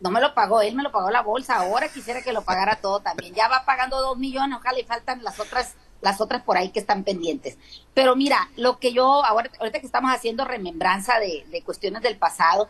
No 0.01 0.11
me 0.11 0.21
lo 0.21 0.35
pagó, 0.35 0.61
él 0.61 0.75
me 0.75 0.83
lo 0.83 0.93
pagó 0.93 1.11
la 1.11 1.23
bolsa. 1.23 1.57
Ahora 1.57 1.89
quisiera 1.89 2.21
que 2.21 2.35
lo 2.35 2.43
pagara 2.43 2.77
todo 2.77 3.01
también. 3.01 3.35
Ya 3.35 3.49
va 3.49 3.65
pagando 3.65 3.99
dos 4.03 4.19
millones, 4.19 4.59
ojalá 4.59 4.77
le 4.77 4.85
faltan 4.85 5.25
las 5.25 5.41
otras 5.41 5.75
las 6.01 6.21
otras 6.21 6.43
por 6.43 6.57
ahí 6.57 6.71
que 6.71 6.81
están 6.81 7.05
pendientes. 7.05 7.59
Pero 7.95 8.17
mira, 8.17 8.51
lo 8.57 8.79
que 8.79 8.93
yo, 8.93 9.25
ahora, 9.25 9.51
ahorita 9.59 9.81
que 9.81 9.87
estamos 9.87 10.13
haciendo 10.13 10.45
remembranza 10.45 11.19
de, 11.19 11.45
de 11.51 11.63
cuestiones 11.63 12.03
del 12.03 12.17
pasado, 12.17 12.69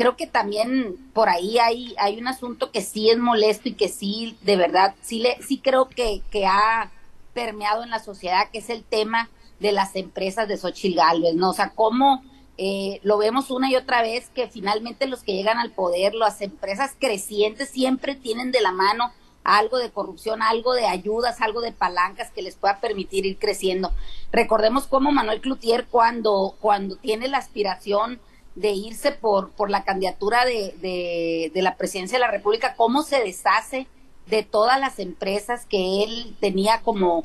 creo 0.00 0.16
que 0.16 0.26
también 0.26 0.96
por 1.12 1.28
ahí 1.28 1.58
hay, 1.58 1.94
hay 1.98 2.18
un 2.18 2.26
asunto 2.26 2.70
que 2.70 2.80
sí 2.80 3.10
es 3.10 3.18
molesto 3.18 3.68
y 3.68 3.74
que 3.74 3.88
sí, 3.88 4.34
de 4.40 4.56
verdad, 4.56 4.94
sí, 5.02 5.18
le, 5.18 5.36
sí 5.42 5.58
creo 5.58 5.90
que, 5.90 6.22
que 6.30 6.46
ha 6.46 6.90
permeado 7.34 7.82
en 7.82 7.90
la 7.90 7.98
sociedad, 7.98 8.48
que 8.50 8.60
es 8.60 8.70
el 8.70 8.82
tema 8.82 9.28
de 9.58 9.72
las 9.72 9.94
empresas 9.96 10.48
de 10.48 10.56
Xochitl 10.56 10.96
Galvez, 10.96 11.34
¿no? 11.34 11.50
O 11.50 11.52
sea, 11.52 11.72
cómo 11.74 12.22
eh, 12.56 13.00
lo 13.02 13.18
vemos 13.18 13.50
una 13.50 13.70
y 13.70 13.76
otra 13.76 14.00
vez 14.00 14.30
que 14.34 14.48
finalmente 14.48 15.06
los 15.06 15.22
que 15.22 15.34
llegan 15.34 15.58
al 15.58 15.70
poder, 15.70 16.14
las 16.14 16.40
empresas 16.40 16.96
crecientes 16.98 17.68
siempre 17.68 18.14
tienen 18.14 18.52
de 18.52 18.62
la 18.62 18.72
mano 18.72 19.12
algo 19.58 19.78
de 19.78 19.90
corrupción, 19.90 20.42
algo 20.42 20.74
de 20.74 20.86
ayudas, 20.86 21.40
algo 21.40 21.60
de 21.60 21.72
palancas 21.72 22.30
que 22.30 22.42
les 22.42 22.56
pueda 22.56 22.80
permitir 22.80 23.26
ir 23.26 23.38
creciendo. 23.38 23.92
Recordemos 24.32 24.86
cómo 24.86 25.12
Manuel 25.12 25.40
Cloutier 25.40 25.86
cuando, 25.86 26.56
cuando 26.60 26.96
tiene 26.96 27.28
la 27.28 27.38
aspiración 27.38 28.20
de 28.54 28.70
irse 28.70 29.12
por, 29.12 29.50
por 29.52 29.70
la 29.70 29.84
candidatura 29.84 30.44
de, 30.44 30.74
de, 30.80 31.50
de 31.54 31.62
la 31.62 31.76
presidencia 31.76 32.18
de 32.18 32.24
la 32.24 32.30
República, 32.30 32.74
cómo 32.76 33.02
se 33.02 33.20
deshace 33.20 33.86
de 34.26 34.42
todas 34.42 34.78
las 34.78 34.98
empresas 34.98 35.66
que 35.66 36.04
él 36.04 36.36
tenía 36.40 36.80
como 36.82 37.24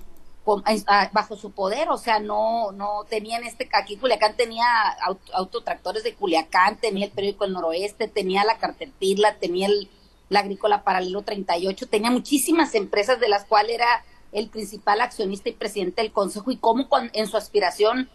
bajo 1.11 1.35
su 1.35 1.51
poder, 1.51 1.89
o 1.89 1.97
sea, 1.97 2.19
no, 2.19 2.71
no 2.71 3.03
tenían 3.09 3.43
este, 3.43 3.67
aquí 3.73 3.97
Culiacán 3.97 4.35
tenía 4.37 4.65
autotractores 5.33 6.03
de 6.03 6.13
Culiacán, 6.13 6.77
tenía 6.77 7.05
el 7.05 7.11
periódico 7.11 7.45
El 7.45 7.53
Noroeste, 7.53 8.07
tenía 8.07 8.43
la 8.43 8.59
Carterpirla, 8.59 9.37
tenía 9.39 9.67
el, 9.67 9.89
la 10.29 10.39
Agrícola 10.39 10.83
Paralelo 10.83 11.21
38, 11.21 11.87
tenía 11.87 12.11
muchísimas 12.11 12.75
empresas 12.75 13.19
de 13.19 13.29
las 13.29 13.45
cuales 13.45 13.75
era 13.75 14.03
el 14.31 14.49
principal 14.49 15.01
accionista 15.01 15.49
y 15.49 15.53
presidente 15.53 16.01
del 16.01 16.11
consejo 16.11 16.51
y 16.51 16.57
cómo 16.57 16.87
en 17.13 17.27
su 17.27 17.37
aspiración 17.37 18.09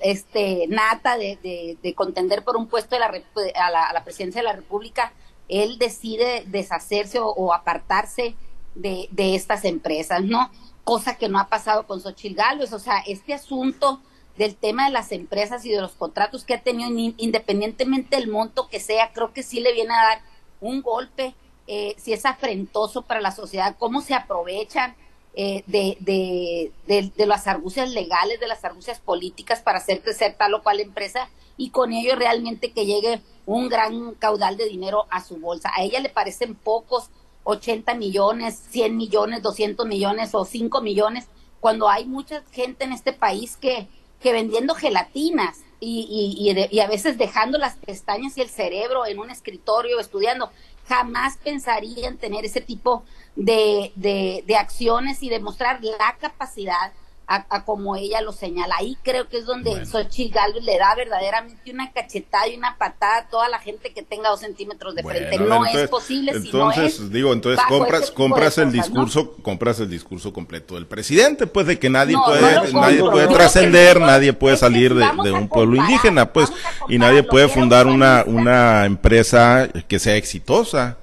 este 0.00 0.66
nata 0.68 1.16
de, 1.16 1.78
de, 1.80 1.94
contender 1.94 2.42
por 2.42 2.56
un 2.56 2.66
puesto 2.66 2.96
de 2.96 3.00
la, 3.00 3.06
a, 3.06 3.92
la, 3.92 4.04
presidencia 4.04 4.40
de 4.40 4.48
la 4.48 4.54
República, 4.54 5.12
él 5.48 5.78
decide 5.78 6.44
deshacerse 6.46 7.18
o, 7.20 7.54
apartarse 7.54 8.34
de, 8.74 9.08
de, 9.12 9.36
estas 9.36 9.64
empresas, 9.64 10.22
¿no? 10.24 10.50
Cosa 10.82 11.16
que 11.16 11.28
no 11.28 11.38
ha 11.38 11.48
pasado 11.48 11.86
con 11.86 12.00
Xochitl 12.00 12.34
Gálvez. 12.34 12.72
O 12.72 12.80
sea, 12.80 12.98
este 13.06 13.32
asunto 13.32 14.00
del 14.36 14.56
tema 14.56 14.86
de 14.86 14.92
las 14.92 15.12
empresas 15.12 15.64
y 15.64 15.70
de 15.70 15.80
los 15.80 15.92
contratos 15.92 16.44
que 16.44 16.54
ha 16.54 16.62
tenido, 16.62 16.90
independientemente 17.16 18.16
del 18.16 18.28
monto 18.28 18.68
que 18.68 18.80
sea, 18.80 19.12
creo 19.12 19.32
que 19.32 19.42
sí 19.42 19.60
le 19.60 19.72
viene 19.72 19.94
a 19.94 20.02
dar 20.02 20.22
un 20.60 20.82
golpe, 20.82 21.34
eh, 21.66 21.94
si 21.98 22.12
es 22.12 22.26
afrentoso 22.26 23.02
para 23.02 23.20
la 23.20 23.32
sociedad, 23.32 23.76
cómo 23.78 24.00
se 24.00 24.14
aprovechan 24.14 24.94
eh, 25.34 25.62
de, 25.66 25.96
de, 26.00 26.72
de, 26.86 27.12
de, 27.16 27.26
las 27.26 27.46
argucias 27.46 27.90
legales, 27.90 28.40
de 28.40 28.48
las 28.48 28.64
argucias 28.64 28.98
políticas 28.98 29.60
para 29.60 29.78
hacer 29.78 30.02
crecer 30.02 30.34
tal 30.36 30.54
o 30.54 30.62
cual 30.62 30.80
empresa 30.80 31.28
y 31.56 31.70
con 31.70 31.92
ello 31.92 32.16
realmente 32.16 32.72
que 32.72 32.86
llegue 32.86 33.20
un 33.46 33.68
gran 33.68 34.14
caudal 34.14 34.56
de 34.56 34.66
dinero 34.66 35.06
a 35.10 35.22
su 35.22 35.36
bolsa. 35.36 35.70
A 35.76 35.82
ella 35.82 36.00
le 36.00 36.08
parecen 36.08 36.54
pocos 36.54 37.10
80 37.44 37.94
millones, 37.94 38.60
100 38.70 38.96
millones, 38.96 39.42
200 39.42 39.86
millones 39.86 40.34
o 40.34 40.44
5 40.44 40.80
millones, 40.80 41.28
cuando 41.60 41.88
hay 41.88 42.06
mucha 42.06 42.42
gente 42.52 42.84
en 42.84 42.92
este 42.92 43.12
país 43.12 43.56
que, 43.56 43.88
que 44.20 44.32
vendiendo 44.32 44.74
gelatinas 44.74 45.58
y, 45.80 46.06
y, 46.38 46.76
y 46.76 46.80
a 46.80 46.86
veces 46.86 47.16
dejando 47.16 47.58
las 47.58 47.76
pestañas 47.76 48.36
y 48.36 48.42
el 48.42 48.50
cerebro 48.50 49.06
en 49.06 49.18
un 49.18 49.30
escritorio 49.30 49.98
estudiando, 49.98 50.50
jamás 50.88 51.36
pensaría 51.38 52.08
en 52.08 52.18
tener 52.18 52.44
ese 52.44 52.60
tipo 52.60 53.04
de, 53.36 53.92
de, 53.94 54.44
de 54.46 54.56
acciones 54.56 55.22
y 55.22 55.28
demostrar 55.28 55.82
la 55.82 56.16
capacidad 56.20 56.92
a, 57.30 57.64
como 57.64 57.94
ella 57.94 58.20
lo 58.20 58.32
señala. 58.32 58.74
Ahí 58.78 58.96
creo 59.04 59.28
que 59.28 59.38
es 59.38 59.46
donde 59.46 59.70
bueno. 59.70 59.86
Xochitl 59.86 60.38
le 60.62 60.78
da 60.78 60.94
verdaderamente 60.96 61.70
una 61.70 61.92
cachetada 61.92 62.48
y 62.48 62.56
una 62.56 62.76
patada 62.76 63.18
a 63.18 63.28
toda 63.28 63.48
la 63.48 63.60
gente 63.60 63.92
que 63.92 64.02
tenga 64.02 64.30
dos 64.30 64.40
centímetros 64.40 64.96
de 64.96 65.04
frente. 65.04 65.38
no 65.38 65.64
es 65.64 65.88
posible 65.88 66.32
entonces, 66.32 66.94
si 66.94 67.00
no 67.00 67.06
es 67.06 67.12
digo, 67.12 67.32
entonces 67.32 67.64
compras, 67.68 68.10
compras 68.10 68.58
el 68.58 68.72
discurso, 68.72 69.36
compras 69.42 69.78
el 69.78 69.88
discurso 69.88 70.32
completo 70.32 70.74
del 70.74 70.86
presidente, 70.86 71.46
pues 71.46 71.66
de 71.66 71.78
que 71.78 71.88
nadie 71.88 72.16
puede, 72.24 72.72
nadie 72.72 73.00
puede 73.00 73.28
trascender, 73.28 74.00
nadie 74.00 74.32
puede 74.32 74.56
salir 74.56 74.94
de, 74.94 75.06
de, 75.22 75.30
un 75.30 75.48
pueblo 75.48 75.76
indígena, 75.76 76.32
pues, 76.32 76.52
y 76.88 76.98
nadie 76.98 77.22
puede 77.22 77.48
fundar 77.48 77.86
una, 77.86 78.24
una 78.26 78.84
empresa 78.86 79.68
que 79.86 79.98
sea 79.98 80.16
exitosa. 80.16 80.99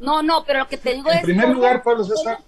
No, 0.00 0.22
no, 0.22 0.44
pero 0.44 0.60
lo 0.60 0.68
que 0.68 0.76
te 0.76 0.94
digo 0.94 1.10
es. 1.10 1.18
En 1.18 1.22
primer 1.22 1.48
lugar, 1.48 1.82
Pablo 1.82 2.04
César. 2.04 2.38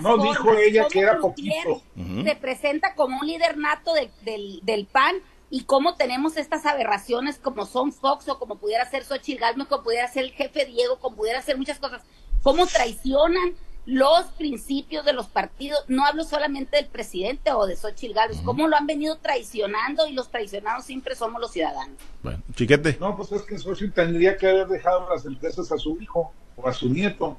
no 0.00 0.18
dijo 0.18 0.52
ella 0.54 0.86
que 0.90 1.00
era 1.00 1.18
poquito. 1.18 1.82
Se 2.24 2.36
presenta 2.36 2.94
como 2.94 3.18
un 3.20 3.26
líder 3.26 3.56
nato 3.56 3.92
del, 3.94 4.60
del 4.62 4.86
PAN 4.86 5.16
y 5.50 5.64
cómo 5.64 5.94
tenemos 5.94 6.36
estas 6.36 6.66
aberraciones 6.66 7.38
como 7.38 7.66
son 7.66 7.92
Fox 7.92 8.28
o 8.28 8.38
como 8.38 8.56
pudiera 8.56 8.88
ser 8.90 9.04
Xochitl 9.04 9.40
Galvez, 9.40 9.66
como 9.66 9.82
pudiera 9.82 10.08
ser 10.08 10.24
el 10.24 10.32
jefe 10.32 10.66
Diego, 10.66 10.98
como 10.98 11.16
pudiera 11.16 11.40
ser 11.42 11.56
muchas 11.56 11.78
cosas. 11.78 12.02
Cómo 12.42 12.66
traicionan 12.66 13.54
los 13.86 14.26
principios 14.36 15.06
de 15.06 15.14
los 15.14 15.28
partidos. 15.28 15.78
No 15.88 16.04
hablo 16.04 16.24
solamente 16.24 16.76
del 16.76 16.86
presidente 16.88 17.52
o 17.52 17.66
de 17.66 17.76
Xochitl 17.76 18.12
Galvez, 18.12 18.40
cómo 18.44 18.68
lo 18.68 18.76
han 18.76 18.86
venido 18.86 19.16
traicionando 19.16 20.06
y 20.06 20.12
los 20.12 20.30
traicionados 20.30 20.84
siempre 20.84 21.14
somos 21.14 21.40
los 21.40 21.52
ciudadanos. 21.52 21.96
Bueno, 22.22 22.42
chiquete. 22.54 22.98
No, 23.00 23.16
pues 23.16 23.32
es 23.32 23.42
que 23.42 23.58
Xochitl 23.58 23.94
tendría 23.94 24.36
que 24.36 24.48
haber 24.48 24.68
dejado 24.68 25.08
las 25.08 25.24
empresas 25.24 25.72
a 25.72 25.78
su 25.78 25.98
hijo 26.00 26.32
o 26.60 26.68
a 26.68 26.72
su 26.72 26.88
nieto 26.88 27.38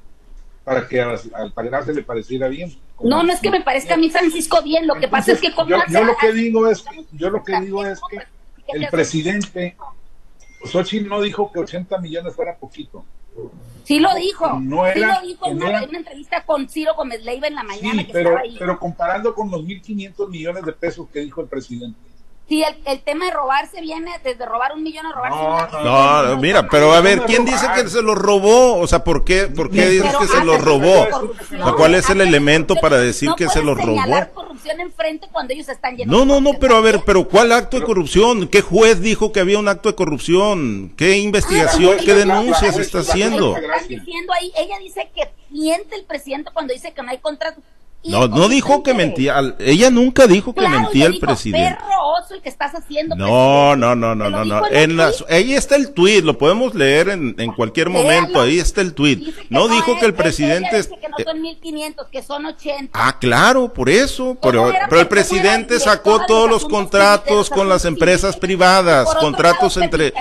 para 0.63 0.88
que 0.88 1.01
al, 1.01 1.19
se 1.19 1.93
le 1.93 2.03
pareciera 2.03 2.47
bien. 2.47 2.75
No, 3.01 3.23
no 3.23 3.32
es 3.32 3.39
que 3.39 3.49
me 3.49 3.62
parezca 3.62 3.95
a 3.95 3.97
mí 3.97 4.10
Francisco 4.10 4.62
bien, 4.62 4.86
lo 4.86 4.95
que 4.95 5.08
pasa 5.08 5.32
es 5.32 5.41
que 5.41 5.53
como 5.53 5.69
yo, 5.69 5.77
yo 5.89 6.03
lo 6.03 6.15
que 6.17 6.34
digo 6.34 6.67
es 6.67 6.84
que, 6.84 7.05
yo 7.13 7.29
lo 7.29 7.43
que 7.43 7.60
digo 7.62 7.86
es 7.86 7.99
que 8.10 8.19
el 8.67 8.88
presidente 8.89 9.77
Xochitl 10.65 11.08
no 11.08 11.21
dijo 11.21 11.51
que 11.51 11.60
80 11.60 11.97
millones 11.99 12.36
fuera 12.36 12.58
poquito. 12.58 13.05
Sí 13.84 13.99
lo 13.99 14.13
dijo, 14.15 14.60
no 14.60 14.86
era, 14.86 14.93
sí 14.93 14.99
lo 14.99 15.27
dijo 15.27 15.47
en 15.47 15.58
una, 15.58 15.84
una, 15.84 15.97
entrevista 15.97 16.43
con 16.45 16.67
Ciro 16.67 16.93
Gómez 16.95 17.23
Leiva 17.23 17.47
en 17.47 17.55
la 17.55 17.63
mañana. 17.63 18.01
Sí, 18.01 18.08
que 18.08 18.13
pero, 18.13 18.38
ahí. 18.38 18.55
pero 18.60 18.77
comparando 18.77 19.34
con 19.34 19.49
los 19.49 19.62
1.500 19.62 20.29
millones 20.29 20.63
de 20.65 20.73
pesos 20.73 21.08
que 21.12 21.21
dijo 21.21 21.41
el 21.41 21.47
presidente. 21.47 22.09
Sí, 22.49 22.63
el, 22.63 22.75
el, 22.85 23.01
tema 23.01 23.25
de 23.25 23.31
robarse 23.31 23.79
viene 23.79 24.12
desde 24.23 24.43
robar 24.43 24.73
un 24.73 24.81
millón 24.81 25.05
a 25.05 25.13
robarse 25.13 25.38
no, 25.38 25.83
no, 25.83 26.23
no, 26.23 26.38
mira, 26.38 26.67
pero 26.67 26.91
a 26.93 26.99
ver, 26.99 27.21
¿quién 27.21 27.45
dice 27.45 27.67
que 27.75 27.88
se 27.88 28.01
lo 28.01 28.15
robó? 28.15 28.79
O 28.79 28.88
sea, 28.88 29.03
¿por 29.03 29.23
qué, 29.23 29.45
por 29.45 29.69
qué 29.69 29.88
dices 29.88 30.15
que 30.17 30.27
se 30.27 30.43
lo 30.43 30.57
robó? 30.57 31.07
O 31.63 31.75
¿Cuál 31.75 31.93
es 31.93 32.09
el 32.09 32.21
elemento 32.21 32.75
para 32.75 32.97
decir 32.97 33.29
que 33.38 33.47
se 33.49 33.62
lo 33.62 33.75
robó? 33.75 33.95
corrupción 34.33 34.79
enfrente 34.81 35.27
cuando 35.31 35.53
ellos 35.53 35.69
están 35.69 35.95
no, 36.05 36.25
no, 36.25 36.41
no, 36.41 36.53
pero 36.59 36.75
a 36.75 36.81
ver, 36.81 37.01
pero 37.05 37.27
¿cuál 37.27 37.51
acto 37.51 37.79
de 37.79 37.85
corrupción? 37.85 38.47
¿Qué 38.47 38.62
juez 38.62 38.99
dijo 39.01 39.31
que 39.31 39.39
había 39.39 39.59
un 39.59 39.67
acto 39.67 39.89
de 39.89 39.95
corrupción? 39.95 40.93
¿Qué 40.97 41.17
investigación, 41.17 41.97
qué 42.03 42.13
denuncias 42.13 42.77
está 42.77 42.99
haciendo? 42.99 43.55
Diciendo 43.88 44.33
ahí, 44.33 44.51
ella 44.57 44.77
dice 44.79 45.09
que 45.15 45.29
miente 45.49 45.95
el 45.95 46.05
presidente 46.05 46.51
cuando 46.53 46.73
dice 46.73 46.93
que 46.93 47.01
no 47.03 47.09
hay 47.12 47.19
contrato. 47.19 47.62
No, 48.03 48.27
no 48.27 48.47
dijo 48.47 48.81
que 48.81 48.93
mentía. 48.93 49.55
Ella 49.59 49.89
nunca 49.89 50.25
dijo 50.25 50.53
que 50.53 50.67
mentía 50.67 51.07
el 51.07 51.19
presidente. 51.19 51.77
El 52.31 52.41
que 52.41 52.49
estás 52.49 52.73
haciendo. 52.75 53.15
No, 53.15 53.75
no, 53.75 53.95
no, 53.95 54.15
no, 54.15 54.29
no, 54.29 54.45
no. 54.45 54.67
En 54.67 54.97
las, 54.97 55.25
ahí 55.29 55.53
está 55.53 55.75
el 55.75 55.93
tuit, 55.93 56.23
lo 56.23 56.37
podemos 56.37 56.75
leer 56.75 57.09
en, 57.09 57.35
en 57.37 57.51
cualquier 57.53 57.89
momento. 57.89 58.41
Ahí 58.41 58.59
está 58.59 58.81
el 58.81 58.93
tuit. 58.93 59.35
No, 59.49 59.67
no 59.67 59.73
dijo 59.73 59.93
es, 59.93 59.99
que 59.99 60.05
el 60.05 60.13
presidente. 60.13 60.77
Dice 60.77 60.89
que 61.01 61.09
no 61.09 61.17
son 61.23 61.41
1500, 61.41 62.07
que 62.07 62.21
son 62.21 62.45
80. 62.45 62.91
Ah, 62.93 63.17
claro, 63.19 63.73
por 63.73 63.89
eso. 63.89 64.37
Pero, 64.41 64.71
pero 64.89 65.01
el 65.01 65.07
presidente 65.07 65.79
sacó 65.79 66.25
todos 66.25 66.49
los 66.49 66.65
contratos 66.65 67.49
con 67.49 67.67
las 67.67 67.85
empresas 67.85 68.37
privadas, 68.37 69.07
contratos 69.15 69.77
entre. 69.77 70.13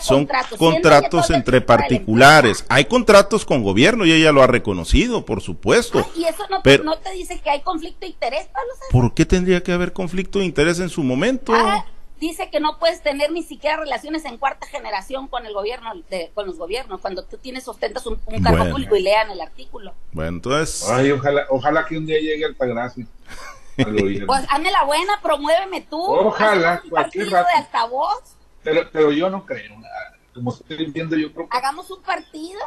Son 0.00 0.26
contratos, 0.26 0.58
contratos 0.58 1.30
entre 1.30 1.60
particulares. 1.60 2.64
Hay 2.68 2.86
contratos 2.86 3.44
con 3.44 3.62
gobierno 3.62 4.04
y 4.04 4.12
ella 4.12 4.32
lo 4.32 4.42
ha 4.42 4.46
reconocido, 4.46 5.24
por 5.24 5.40
supuesto. 5.40 6.00
Ah, 6.00 6.10
y 6.16 6.24
eso 6.24 6.44
no, 6.50 6.62
pero, 6.62 6.84
no 6.84 6.96
te 6.98 7.12
dice 7.12 7.40
que 7.40 7.50
hay 7.50 7.60
conflicto 7.60 8.00
de 8.00 8.08
interés, 8.08 8.46
Pablo. 8.52 8.70
¿Por 8.90 9.14
qué 9.14 9.26
tendría 9.26 9.62
que 9.62 9.72
haber 9.72 9.92
conflicto 9.92 10.38
de 10.38 10.44
interés 10.44 10.80
en 10.80 10.88
su 10.88 11.02
momento? 11.02 11.49
Ah, 11.52 11.84
dice 12.20 12.50
que 12.50 12.60
no 12.60 12.78
puedes 12.78 13.02
tener 13.02 13.32
ni 13.32 13.42
siquiera 13.42 13.76
relaciones 13.78 14.24
en 14.24 14.36
cuarta 14.38 14.66
generación 14.66 15.28
con 15.28 15.46
el 15.46 15.52
gobierno, 15.54 15.90
de, 16.10 16.30
con 16.34 16.46
los 16.46 16.58
gobiernos, 16.58 17.00
cuando 17.00 17.24
tú 17.24 17.38
tienes, 17.38 17.66
ostentas 17.68 18.06
un, 18.06 18.20
un 18.26 18.42
cargo 18.42 18.58
Bueno. 18.58 18.72
público 18.72 18.96
y 18.96 19.02
lean 19.02 19.30
el 19.30 19.40
artículo. 19.40 19.94
Bueno, 20.12 20.30
entonces. 20.36 20.88
Ay, 20.90 21.10
ojalá, 21.12 21.46
ojalá 21.48 21.86
que 21.86 21.96
un 21.96 22.06
día 22.06 22.18
llegue 22.18 22.44
Altagracia. 22.44 23.06
al. 23.06 23.94
Pues 24.26 24.44
hazme 24.50 24.70
la 24.70 24.84
buena, 24.84 25.20
promuéveme 25.22 25.80
tú. 25.88 25.98
Ojalá, 26.02 26.82
cualquier 26.90 27.30
partido 27.30 27.30
rato. 27.30 27.48
de 27.48 27.58
altavoz, 27.64 28.22
pero, 28.62 28.90
pero 28.92 29.10
yo 29.10 29.30
no 29.30 29.46
creo. 29.46 29.78
nada. 29.78 30.18
Como 30.34 30.52
estoy 30.52 30.90
viendo, 30.90 31.16
yo 31.16 31.32
creo 31.32 31.48
que. 31.48 31.56
hagamos 31.56 31.90
un 31.90 32.02
partido. 32.02 32.60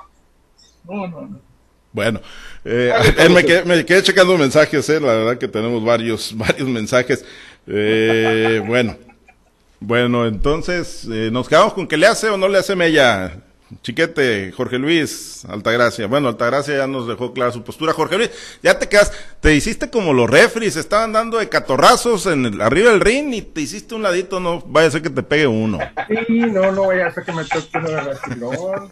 No, 0.86 1.08
no, 1.08 1.22
no. 1.22 1.40
Bueno, 1.92 2.20
eh, 2.66 2.92
eh, 3.20 3.30
me, 3.30 3.46
quedé, 3.46 3.64
me, 3.66 3.86
quedé, 3.86 4.02
checando 4.02 4.36
mensajes, 4.40 4.90
eh, 4.90 5.00
la 5.00 5.14
verdad 5.14 5.38
que 5.38 5.48
tenemos 5.48 5.84
varios, 5.86 6.36
varios 6.38 6.68
mensajes. 6.68 7.24
Eh, 7.68 8.62
bueno, 8.66 8.98
bueno, 9.80 10.26
entonces, 10.26 11.08
eh, 11.12 11.30
¿nos 11.32 11.48
quedamos 11.48 11.74
con 11.74 11.88
que 11.88 11.98
le 11.98 12.08
hace 12.08 12.30
o 12.30 12.38
no 12.38 12.48
le 12.48 12.58
hace 12.58 12.76
Mella? 12.76 13.34
Chiquete, 13.82 14.52
Jorge 14.56 14.78
Luis, 14.78 15.46
Altagracia. 15.46 16.08
Bueno, 16.08 16.28
Altagracia 16.28 16.78
ya 16.78 16.88
nos 16.88 17.08
dejó 17.08 17.34
clara 17.34 17.52
su 17.52 17.64
postura. 17.64 17.94
Jorge 17.94 18.18
Luis, 18.18 18.30
ya 18.62 18.78
te 18.78 18.88
quedas, 18.88 19.12
te 19.42 19.56
hiciste 19.56 19.90
como 19.90 20.14
los 20.14 20.30
refris, 20.30 20.76
estaban 20.76 21.12
dando 21.12 21.38
de 21.38 21.50
catorrazos 21.50 22.28
en 22.28 22.46
el, 22.46 22.62
arriba 22.62 22.92
del 22.92 23.02
ring 23.02 23.34
y 23.34 23.42
te 23.42 23.62
hiciste 23.62 23.96
un 23.96 24.04
ladito, 24.04 24.40
no 24.40 24.62
vaya 24.62 24.88
a 24.88 24.92
ser 24.92 25.02
que 25.02 25.10
te 25.10 25.24
pegue 25.24 25.48
uno. 25.48 25.80
Sí, 26.08 26.40
no, 26.40 26.72
no 26.72 26.88
vaya 26.88 27.08
a 27.08 27.12
ser 27.12 27.24
que 27.24 27.32
me 27.32 27.44
toque 27.46 27.80
vacilón. 27.80 28.92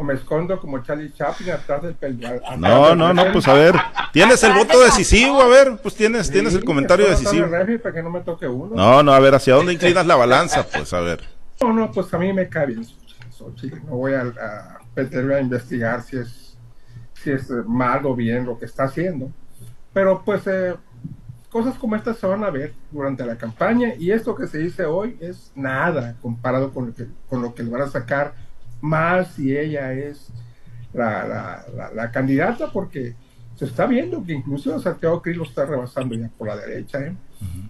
O 0.00 0.02
me 0.02 0.14
escondo 0.14 0.58
como 0.58 0.82
Charlie 0.82 1.12
Chaplin 1.12 1.50
atrás 1.50 1.82
del 1.82 1.94
pellejo. 1.94 2.40
No, 2.56 2.94
no, 2.94 3.12
no, 3.12 3.32
pues 3.32 3.46
a 3.46 3.52
ver, 3.52 3.74
tienes 4.14 4.42
el 4.42 4.54
voto 4.54 4.80
decisivo, 4.80 5.42
a 5.42 5.46
ver, 5.46 5.76
pues 5.82 5.94
tienes, 5.94 6.28
Sí, 6.28 6.32
tienes 6.32 6.54
el 6.54 6.64
comentario 6.64 7.06
decisivo. 7.06 7.46
Para 7.50 7.94
que 7.94 8.02
no 8.02 8.08
me 8.08 8.20
toque 8.20 8.48
uno. 8.48 8.74
No, 8.74 9.02
no, 9.02 9.12
a 9.12 9.20
ver, 9.20 9.34
¿hacia 9.34 9.56
dónde 9.56 9.74
inclinas 9.74 10.06
la 10.06 10.16
balanza? 10.16 10.66
Pues 10.66 10.94
a 10.94 11.00
ver. 11.00 11.20
No, 11.60 11.74
no, 11.74 11.92
pues 11.92 12.14
a 12.14 12.18
mí 12.18 12.32
me 12.32 12.48
cae 12.48 12.68
bien 12.68 12.82
Xochitl. 13.30 13.84
No 13.84 13.96
voy 13.96 14.14
a, 14.14 14.22
a 14.22 14.80
meterme 14.96 15.34
a 15.34 15.40
investigar 15.42 16.00
si 16.00 16.16
es, 16.16 16.56
si 17.12 17.32
es 17.32 17.50
mal 17.66 18.06
o 18.06 18.16
bien 18.16 18.46
lo 18.46 18.58
que 18.58 18.64
está 18.64 18.84
haciendo. 18.84 19.30
Pero 19.92 20.22
pues 20.24 20.46
eh, 20.46 20.76
cosas 21.50 21.74
como 21.74 21.94
estas 21.94 22.16
se 22.16 22.26
van 22.26 22.42
a 22.42 22.48
ver 22.48 22.72
durante 22.90 23.26
la 23.26 23.36
campaña 23.36 23.92
y 23.98 24.12
esto 24.12 24.34
que 24.34 24.46
se 24.46 24.56
dice 24.56 24.86
hoy 24.86 25.18
es 25.20 25.52
nada 25.54 26.16
comparado 26.22 26.72
con 26.72 26.86
lo 26.86 26.94
que, 26.94 27.06
con 27.28 27.42
lo 27.42 27.54
que 27.54 27.64
le 27.64 27.68
van 27.70 27.82
a 27.82 27.88
sacar 27.88 28.48
más 28.80 29.34
si 29.34 29.56
ella 29.56 29.92
es 29.92 30.32
la, 30.92 31.26
la, 31.26 31.66
la, 31.74 31.94
la 31.94 32.10
candidata 32.10 32.70
porque 32.72 33.14
se 33.60 33.66
está 33.66 33.84
viendo 33.84 34.24
que 34.24 34.32
incluso 34.32 34.80
Santiago 34.80 35.20
Cris 35.20 35.36
lo 35.36 35.44
está 35.44 35.66
rebasando 35.66 36.14
ya 36.14 36.30
por 36.38 36.48
la 36.48 36.56
derecha. 36.56 36.98
¿eh? 37.00 37.14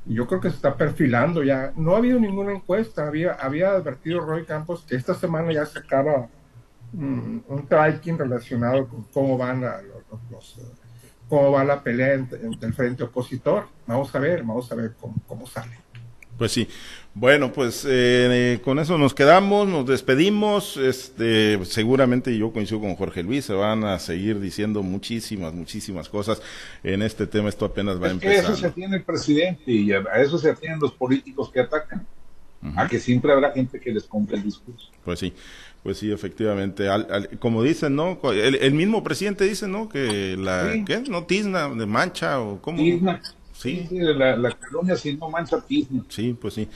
Y 0.07 0.14
yo 0.14 0.25
creo 0.25 0.40
que 0.40 0.49
se 0.49 0.55
está 0.55 0.77
perfilando 0.77 1.42
ya. 1.42 1.73
No 1.75 1.96
ha 1.96 1.99
habido 1.99 2.20
ninguna 2.20 2.53
encuesta. 2.53 3.09
Había, 3.09 3.33
había 3.33 3.70
advertido 3.70 4.20
Roy 4.20 4.44
Campos 4.44 4.85
que 4.88 4.94
esta 4.94 5.14
semana 5.14 5.53
ya 5.53 5.66
se 5.66 5.81
acaba 5.81 6.29
mm, 6.92 7.38
un 7.49 7.66
tracking 7.66 8.18
relacionado 8.18 8.87
con 8.87 9.03
cómo 9.12 9.37
van 9.37 9.62
los, 9.62 10.61
cómo 11.29 11.51
va 11.51 11.64
la 11.64 11.83
pelea 11.83 12.14
entre, 12.14 12.38
el 12.40 12.73
frente 12.73 13.03
opositor. 13.03 13.66
Vamos 13.85 14.14
a 14.14 14.20
ver, 14.20 14.44
vamos 14.44 14.70
a 14.70 14.77
ver 14.77 14.94
cómo, 15.01 15.16
cómo 15.27 15.44
sale. 15.44 15.77
Pues 16.40 16.53
sí. 16.53 16.66
Bueno, 17.12 17.53
pues 17.53 17.87
eh, 17.87 18.61
con 18.64 18.79
eso 18.79 18.96
nos 18.96 19.12
quedamos, 19.12 19.68
nos 19.68 19.87
despedimos. 19.87 20.79
Este, 20.79 21.62
seguramente 21.66 22.35
yo 22.38 22.50
coincido 22.50 22.81
con 22.81 22.96
Jorge 22.96 23.22
Luis, 23.22 23.44
se 23.44 23.53
van 23.53 23.85
a 23.85 23.98
seguir 23.98 24.40
diciendo 24.40 24.83
muchísimas, 24.83 25.53
muchísimas 25.53 26.09
cosas 26.09 26.40
en 26.83 27.03
este 27.03 27.26
tema. 27.26 27.50
Esto 27.50 27.66
apenas 27.66 28.03
va 28.03 28.07
a 28.07 28.12
empezar. 28.12 28.37
a 28.37 28.38
eso 28.38 28.57
se 28.57 28.70
tiene 28.70 28.96
el 28.96 29.03
presidente 29.03 29.70
y 29.70 29.92
a 29.92 30.00
eso 30.16 30.38
se 30.38 30.48
atienden 30.48 30.81
los 30.81 30.92
políticos 30.92 31.50
que 31.53 31.61
atacan. 31.61 32.07
A 32.74 32.88
que 32.88 32.98
siempre 32.98 33.33
habrá 33.33 33.53
gente 33.53 33.79
que 33.79 33.92
les 33.92 34.05
compre 34.05 34.38
el 34.38 34.44
discurso. 34.44 34.88
Pues 35.05 35.18
sí. 35.18 35.35
Pues 35.83 35.98
sí, 35.98 36.11
efectivamente. 36.11 36.88
como 37.38 37.62
dicen, 37.62 37.96
¿no? 37.96 38.18
El, 38.33 38.72
mismo 38.72 39.05
presidente 39.05 39.44
dice, 39.44 39.68
¿no? 39.68 39.90
Que 39.90 40.38
la, 40.38 40.72
¿qué? 40.87 41.03
¿No? 41.07 41.24
Tizna, 41.24 41.68
de 41.68 41.85
mancha 41.85 42.40
o 42.40 42.62
cómo. 42.62 42.79
Tizna. 42.79 43.20
Sí, 43.61 43.87
la, 43.90 44.37
la 44.37 44.51
colonia 44.53 44.96
si 44.96 45.14
no 45.14 45.29
mancha 45.29 45.61
tizna. 45.61 46.03
Sí, 46.09 46.35
pues 46.40 46.55
sí. 46.55 46.66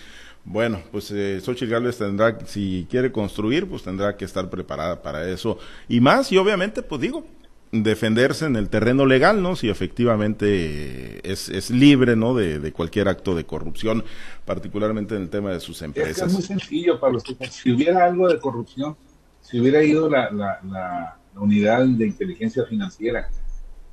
Bueno, 0.44 0.82
pues 0.92 1.10
eh, 1.10 1.40
Xochitl 1.40 1.70
Gálvez 1.70 1.96
tendrá, 1.96 2.38
si 2.44 2.86
quiere 2.90 3.10
construir, 3.10 3.66
pues 3.66 3.82
tendrá 3.82 4.18
que 4.18 4.26
estar 4.26 4.50
preparada 4.50 5.00
para 5.00 5.26
eso. 5.30 5.58
Y 5.88 6.00
más, 6.00 6.30
y 6.30 6.36
obviamente, 6.36 6.82
pues 6.82 7.00
digo, 7.00 7.24
defenderse 7.72 8.44
en 8.44 8.56
el 8.56 8.68
terreno 8.68 9.06
legal, 9.06 9.42
¿no? 9.42 9.56
Si 9.56 9.70
efectivamente 9.70 11.26
es, 11.30 11.48
es 11.48 11.70
libre, 11.70 12.16
¿no? 12.16 12.34
De, 12.34 12.58
de, 12.58 12.72
cualquier 12.72 13.08
acto 13.08 13.34
de 13.34 13.44
corrupción, 13.44 14.04
particularmente 14.44 15.16
en 15.16 15.22
el 15.22 15.30
tema 15.30 15.52
de 15.52 15.60
sus 15.60 15.80
empresas. 15.80 16.28
Es, 16.28 16.34
muy 16.34 16.42
sencillo 16.42 17.00
para 17.00 17.14
los 17.14 17.22
Si 17.50 17.72
hubiera 17.72 18.04
algo 18.04 18.28
de 18.28 18.38
corrupción, 18.38 18.94
si 19.40 19.58
hubiera 19.58 19.82
ido 19.82 20.10
la, 20.10 20.30
la, 20.30 20.60
la 20.62 21.40
unidad 21.40 21.86
de 21.86 22.06
inteligencia 22.06 22.66
financiera 22.66 23.30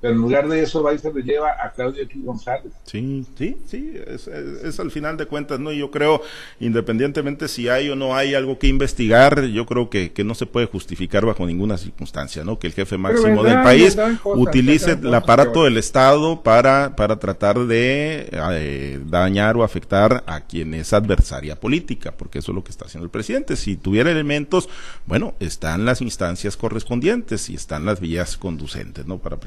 pero 0.02 0.16
en 0.16 0.20
lugar 0.20 0.48
de 0.48 0.64
eso 0.64 0.82
va 0.82 0.94
y 0.94 0.98
se 0.98 1.14
lo 1.14 1.20
lleva 1.20 1.52
a 1.64 1.72
Claudio 1.72 2.02
X 2.04 2.26
González. 2.26 2.74
Sí, 2.86 3.24
sí, 3.38 3.58
sí, 3.68 3.94
es, 4.08 4.80
al 4.80 4.90
final 4.90 5.16
de 5.16 5.28
cuentas, 5.28 5.60
¿no? 5.60 5.72
Yo 5.72 5.92
creo, 5.92 6.22
independientemente 6.60 7.48
si 7.48 7.70
hay 7.70 7.90
o 7.90 7.96
no 7.96 8.16
hay 8.16 8.34
algo 8.34 8.58
que 8.58 8.68
investigar, 8.68 9.44
yo 9.46 9.66
creo 9.68 9.90
que, 9.92 10.12
que 10.12 10.24
no 10.24 10.34
se 10.34 10.48
puede 10.48 10.66
justificar 10.66 11.26
bajo 11.26 11.46
ninguna 11.46 11.78
circunstancia, 11.78 12.44
¿no? 12.44 12.58
Que 12.58 12.68
el 12.68 12.74
jefe 12.74 12.98
máximo 12.98 13.44
del 13.44 13.62
país 13.62 13.96
utilice 14.26 14.94
el 14.94 15.14
aparato 15.14 15.66
del 15.66 15.78
Estado 15.78 16.42
para, 16.42 16.96
para 16.96 17.20
tratar 17.20 17.60
de 17.60 18.28
eh, 18.32 19.00
dañar 19.06 19.56
o 19.56 19.64
afectar 19.64 20.24
a 20.26 20.42
quien 20.42 20.74
es 20.74 20.94
adversaria 20.94 21.60
política, 21.60 22.12
porque 22.12 22.40
eso 22.40 22.52
es 22.52 22.56
lo 22.56 22.64
que 22.64 22.72
está 22.72 22.86
haciendo 22.86 23.06
el 23.06 23.12
presidente. 23.12 23.56
Si 23.56 23.76
tuviera 23.76 24.10
elementos, 24.10 24.68
bueno, 25.06 25.36
están 25.40 25.86
las 25.86 26.02
instancias 26.02 26.58
correspondientes 26.58 27.50
y 27.52 27.54
están 27.54 27.86
las 27.86 28.00
vías 28.00 28.38
conducentes, 28.38 29.06
¿no? 29.06 29.20
Para 29.20 29.40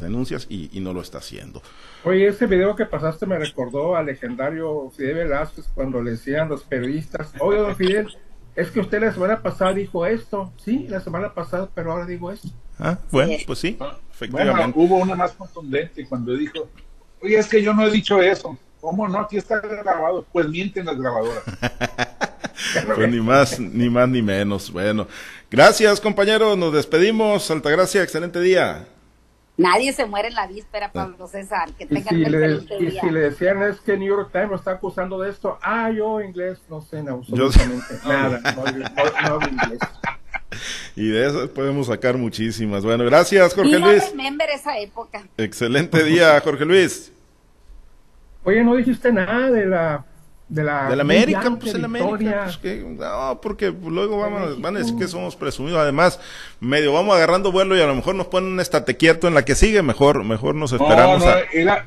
denuncias 0.00 0.46
y, 0.48 0.80
no 0.80 0.92
lo 0.92 1.00
está 1.00 1.18
haciendo. 1.18 1.62
Oye, 2.04 2.26
ese 2.26 2.46
video 2.46 2.74
que 2.74 2.86
pasaste 2.86 3.26
me 3.26 3.38
recordó 3.38 3.96
al 3.96 4.06
legendario 4.06 4.90
Fidel 4.96 5.16
Velázquez 5.16 5.66
cuando 5.74 6.02
le 6.02 6.12
decían 6.12 6.48
los 6.48 6.62
periodistas, 6.62 7.32
oye, 7.38 7.58
don 7.58 7.76
Fidel, 7.76 8.08
es 8.56 8.70
que 8.70 8.80
usted 8.80 9.00
la 9.00 9.12
semana 9.12 9.42
pasada 9.42 9.74
dijo 9.74 10.06
esto, 10.06 10.52
sí, 10.56 10.86
la 10.88 11.00
semana 11.00 11.34
pasada, 11.34 11.68
pero 11.74 11.92
ahora 11.92 12.06
digo 12.06 12.30
esto. 12.30 12.48
Ah, 12.78 12.98
bueno, 13.10 13.34
pues 13.46 13.58
sí, 13.58 13.78
efectivamente. 14.10 14.72
hubo 14.78 14.96
una 14.96 15.14
más 15.14 15.32
contundente 15.32 16.06
cuando 16.06 16.34
dijo, 16.34 16.68
oye, 17.22 17.38
es 17.38 17.46
que 17.46 17.62
yo 17.62 17.74
no 17.74 17.86
he 17.86 17.90
dicho 17.90 18.20
eso. 18.20 18.58
¿Cómo 18.80 19.06
no? 19.06 19.20
Aquí 19.20 19.36
está 19.36 19.60
grabado. 19.60 20.24
Pues 20.32 20.48
mienten 20.48 20.86
las 20.86 20.98
grabadoras. 20.98 21.42
pues 22.94 23.10
ni 23.10 23.20
más, 23.20 23.60
ni 23.60 23.90
más 23.90 24.08
ni 24.08 24.22
menos. 24.22 24.72
Bueno, 24.72 25.06
gracias 25.50 26.00
compañeros, 26.00 26.56
nos 26.56 26.72
despedimos. 26.72 27.50
Altagracia, 27.50 28.02
excelente 28.02 28.40
día. 28.40 28.86
Nadie 29.56 29.92
se 29.92 30.06
muere 30.06 30.28
en 30.28 30.34
la 30.34 30.46
víspera, 30.46 30.90
Pablo 30.90 31.26
César. 31.26 31.70
Que 31.72 31.84
tengan 31.86 32.18
y 32.18 32.24
si, 32.24 32.30
le, 32.30 32.56
y 32.80 32.90
si 32.92 33.10
le 33.10 33.20
decían 33.20 33.62
es 33.62 33.80
que 33.80 33.96
New 33.96 34.08
York 34.08 34.30
Times 34.32 34.50
lo 34.50 34.56
está 34.56 34.72
acusando 34.72 35.20
de 35.20 35.30
esto, 35.30 35.58
ah, 35.62 35.90
yo 35.90 36.20
inglés 36.22 36.58
no 36.70 36.80
sé 36.80 37.00
absolutamente 37.00 37.94
nada. 38.06 38.40
No, 38.54 39.38
no, 39.38 39.48
inglés. 39.48 39.80
Y 40.96 41.08
de 41.08 41.26
eso 41.26 41.52
podemos 41.52 41.86
sacar 41.88 42.16
muchísimas. 42.16 42.84
Bueno, 42.84 43.04
gracias, 43.04 43.54
Jorge 43.54 43.78
Luis. 43.78 44.10
remember 44.10 44.48
esa 44.50 44.78
época. 44.78 45.26
Excelente 45.36 46.02
día, 46.04 46.40
Jorge 46.40 46.64
Luis. 46.64 47.12
Oye, 48.44 48.64
no 48.64 48.74
dijiste 48.74 49.12
nada 49.12 49.50
de 49.50 49.66
la 49.66 50.04
de 50.50 50.64
la, 50.64 50.88
América, 50.88 51.56
pues 51.60 51.74
el 51.74 51.84
América, 51.84 52.42
pues 52.44 52.56
que, 52.58 52.84
no, 52.84 53.40
porque 53.40 53.70
luego 53.70 54.18
vamos, 54.18 54.60
van 54.60 54.74
a 54.74 54.80
decir 54.80 54.96
que 54.96 55.06
somos 55.06 55.36
presumidos, 55.36 55.78
además, 55.78 56.18
medio 56.58 56.92
vamos 56.92 57.14
agarrando 57.14 57.52
vuelo 57.52 57.76
y 57.76 57.80
a 57.80 57.86
lo 57.86 57.94
mejor 57.94 58.16
nos 58.16 58.26
ponen 58.26 58.54
un 58.54 58.60
estate 58.60 58.96
quieto 58.96 59.28
en 59.28 59.34
la 59.34 59.44
que 59.44 59.54
sigue, 59.54 59.80
mejor, 59.82 60.24
mejor 60.24 60.56
nos 60.56 60.72
esperamos. 60.72 61.24
No, 61.24 61.32
era, 61.52 61.86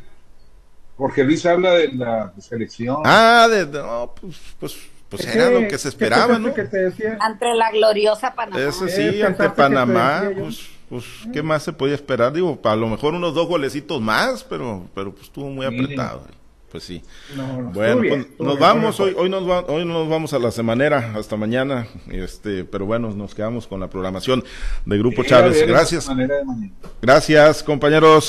Jorge 0.95 1.25
Luis 1.25 1.45
habla 1.45 1.73
de 1.73 1.91
la 1.91 2.31
selección. 2.39 3.01
Ah, 3.03 3.49
de, 3.51 3.65
no, 3.65 4.15
pues, 4.21 4.37
pues, 4.57 4.77
pues 5.09 5.35
era 5.35 5.49
lo 5.49 5.67
que 5.67 5.77
se 5.77 5.89
esperaba, 5.89 6.39
¿no? 6.39 6.53
Ante 7.19 7.53
la 7.55 7.69
gloriosa 7.69 8.33
Panamá. 8.33 8.61
Eso 8.61 8.87
sí, 8.87 9.21
ante 9.21 9.49
Panamá, 9.49 10.23
pues, 10.39 10.69
pues, 10.87 11.03
¿qué 11.33 11.43
más 11.43 11.63
se 11.63 11.73
podía 11.73 11.95
esperar? 11.95 12.31
Digo, 12.31 12.57
a 12.63 12.75
lo 12.77 12.87
mejor 12.87 13.13
unos 13.13 13.33
dos 13.33 13.45
golecitos 13.45 13.99
más, 13.99 14.45
pero, 14.45 14.85
pero 14.95 15.11
pues 15.11 15.25
estuvo 15.25 15.49
muy 15.49 15.65
apretado 15.65 16.23
pues 16.73 16.85
sí. 16.85 17.03
bueno, 17.71 18.01
pues, 18.01 18.27
nos 18.39 18.57
vamos, 18.57 18.99
hoy, 18.99 19.13
hoy, 19.15 19.29
nos 19.29 19.43
hoy 19.67 19.85
nos 19.85 20.09
vamos 20.09 20.33
a 20.33 20.39
la 20.39 20.49
semanera, 20.49 21.13
hasta 21.15 21.37
mañana, 21.37 21.85
este, 22.09 22.65
pero 22.65 22.87
bueno, 22.87 23.11
nos 23.11 23.35
quedamos 23.35 23.67
con 23.67 23.79
la 23.79 23.91
programación 23.91 24.43
de 24.83 24.97
Grupo 24.97 25.23
Chávez. 25.23 25.67
Gracias. 25.67 26.09
Gracias, 26.99 27.61
compañeros. 27.61 28.21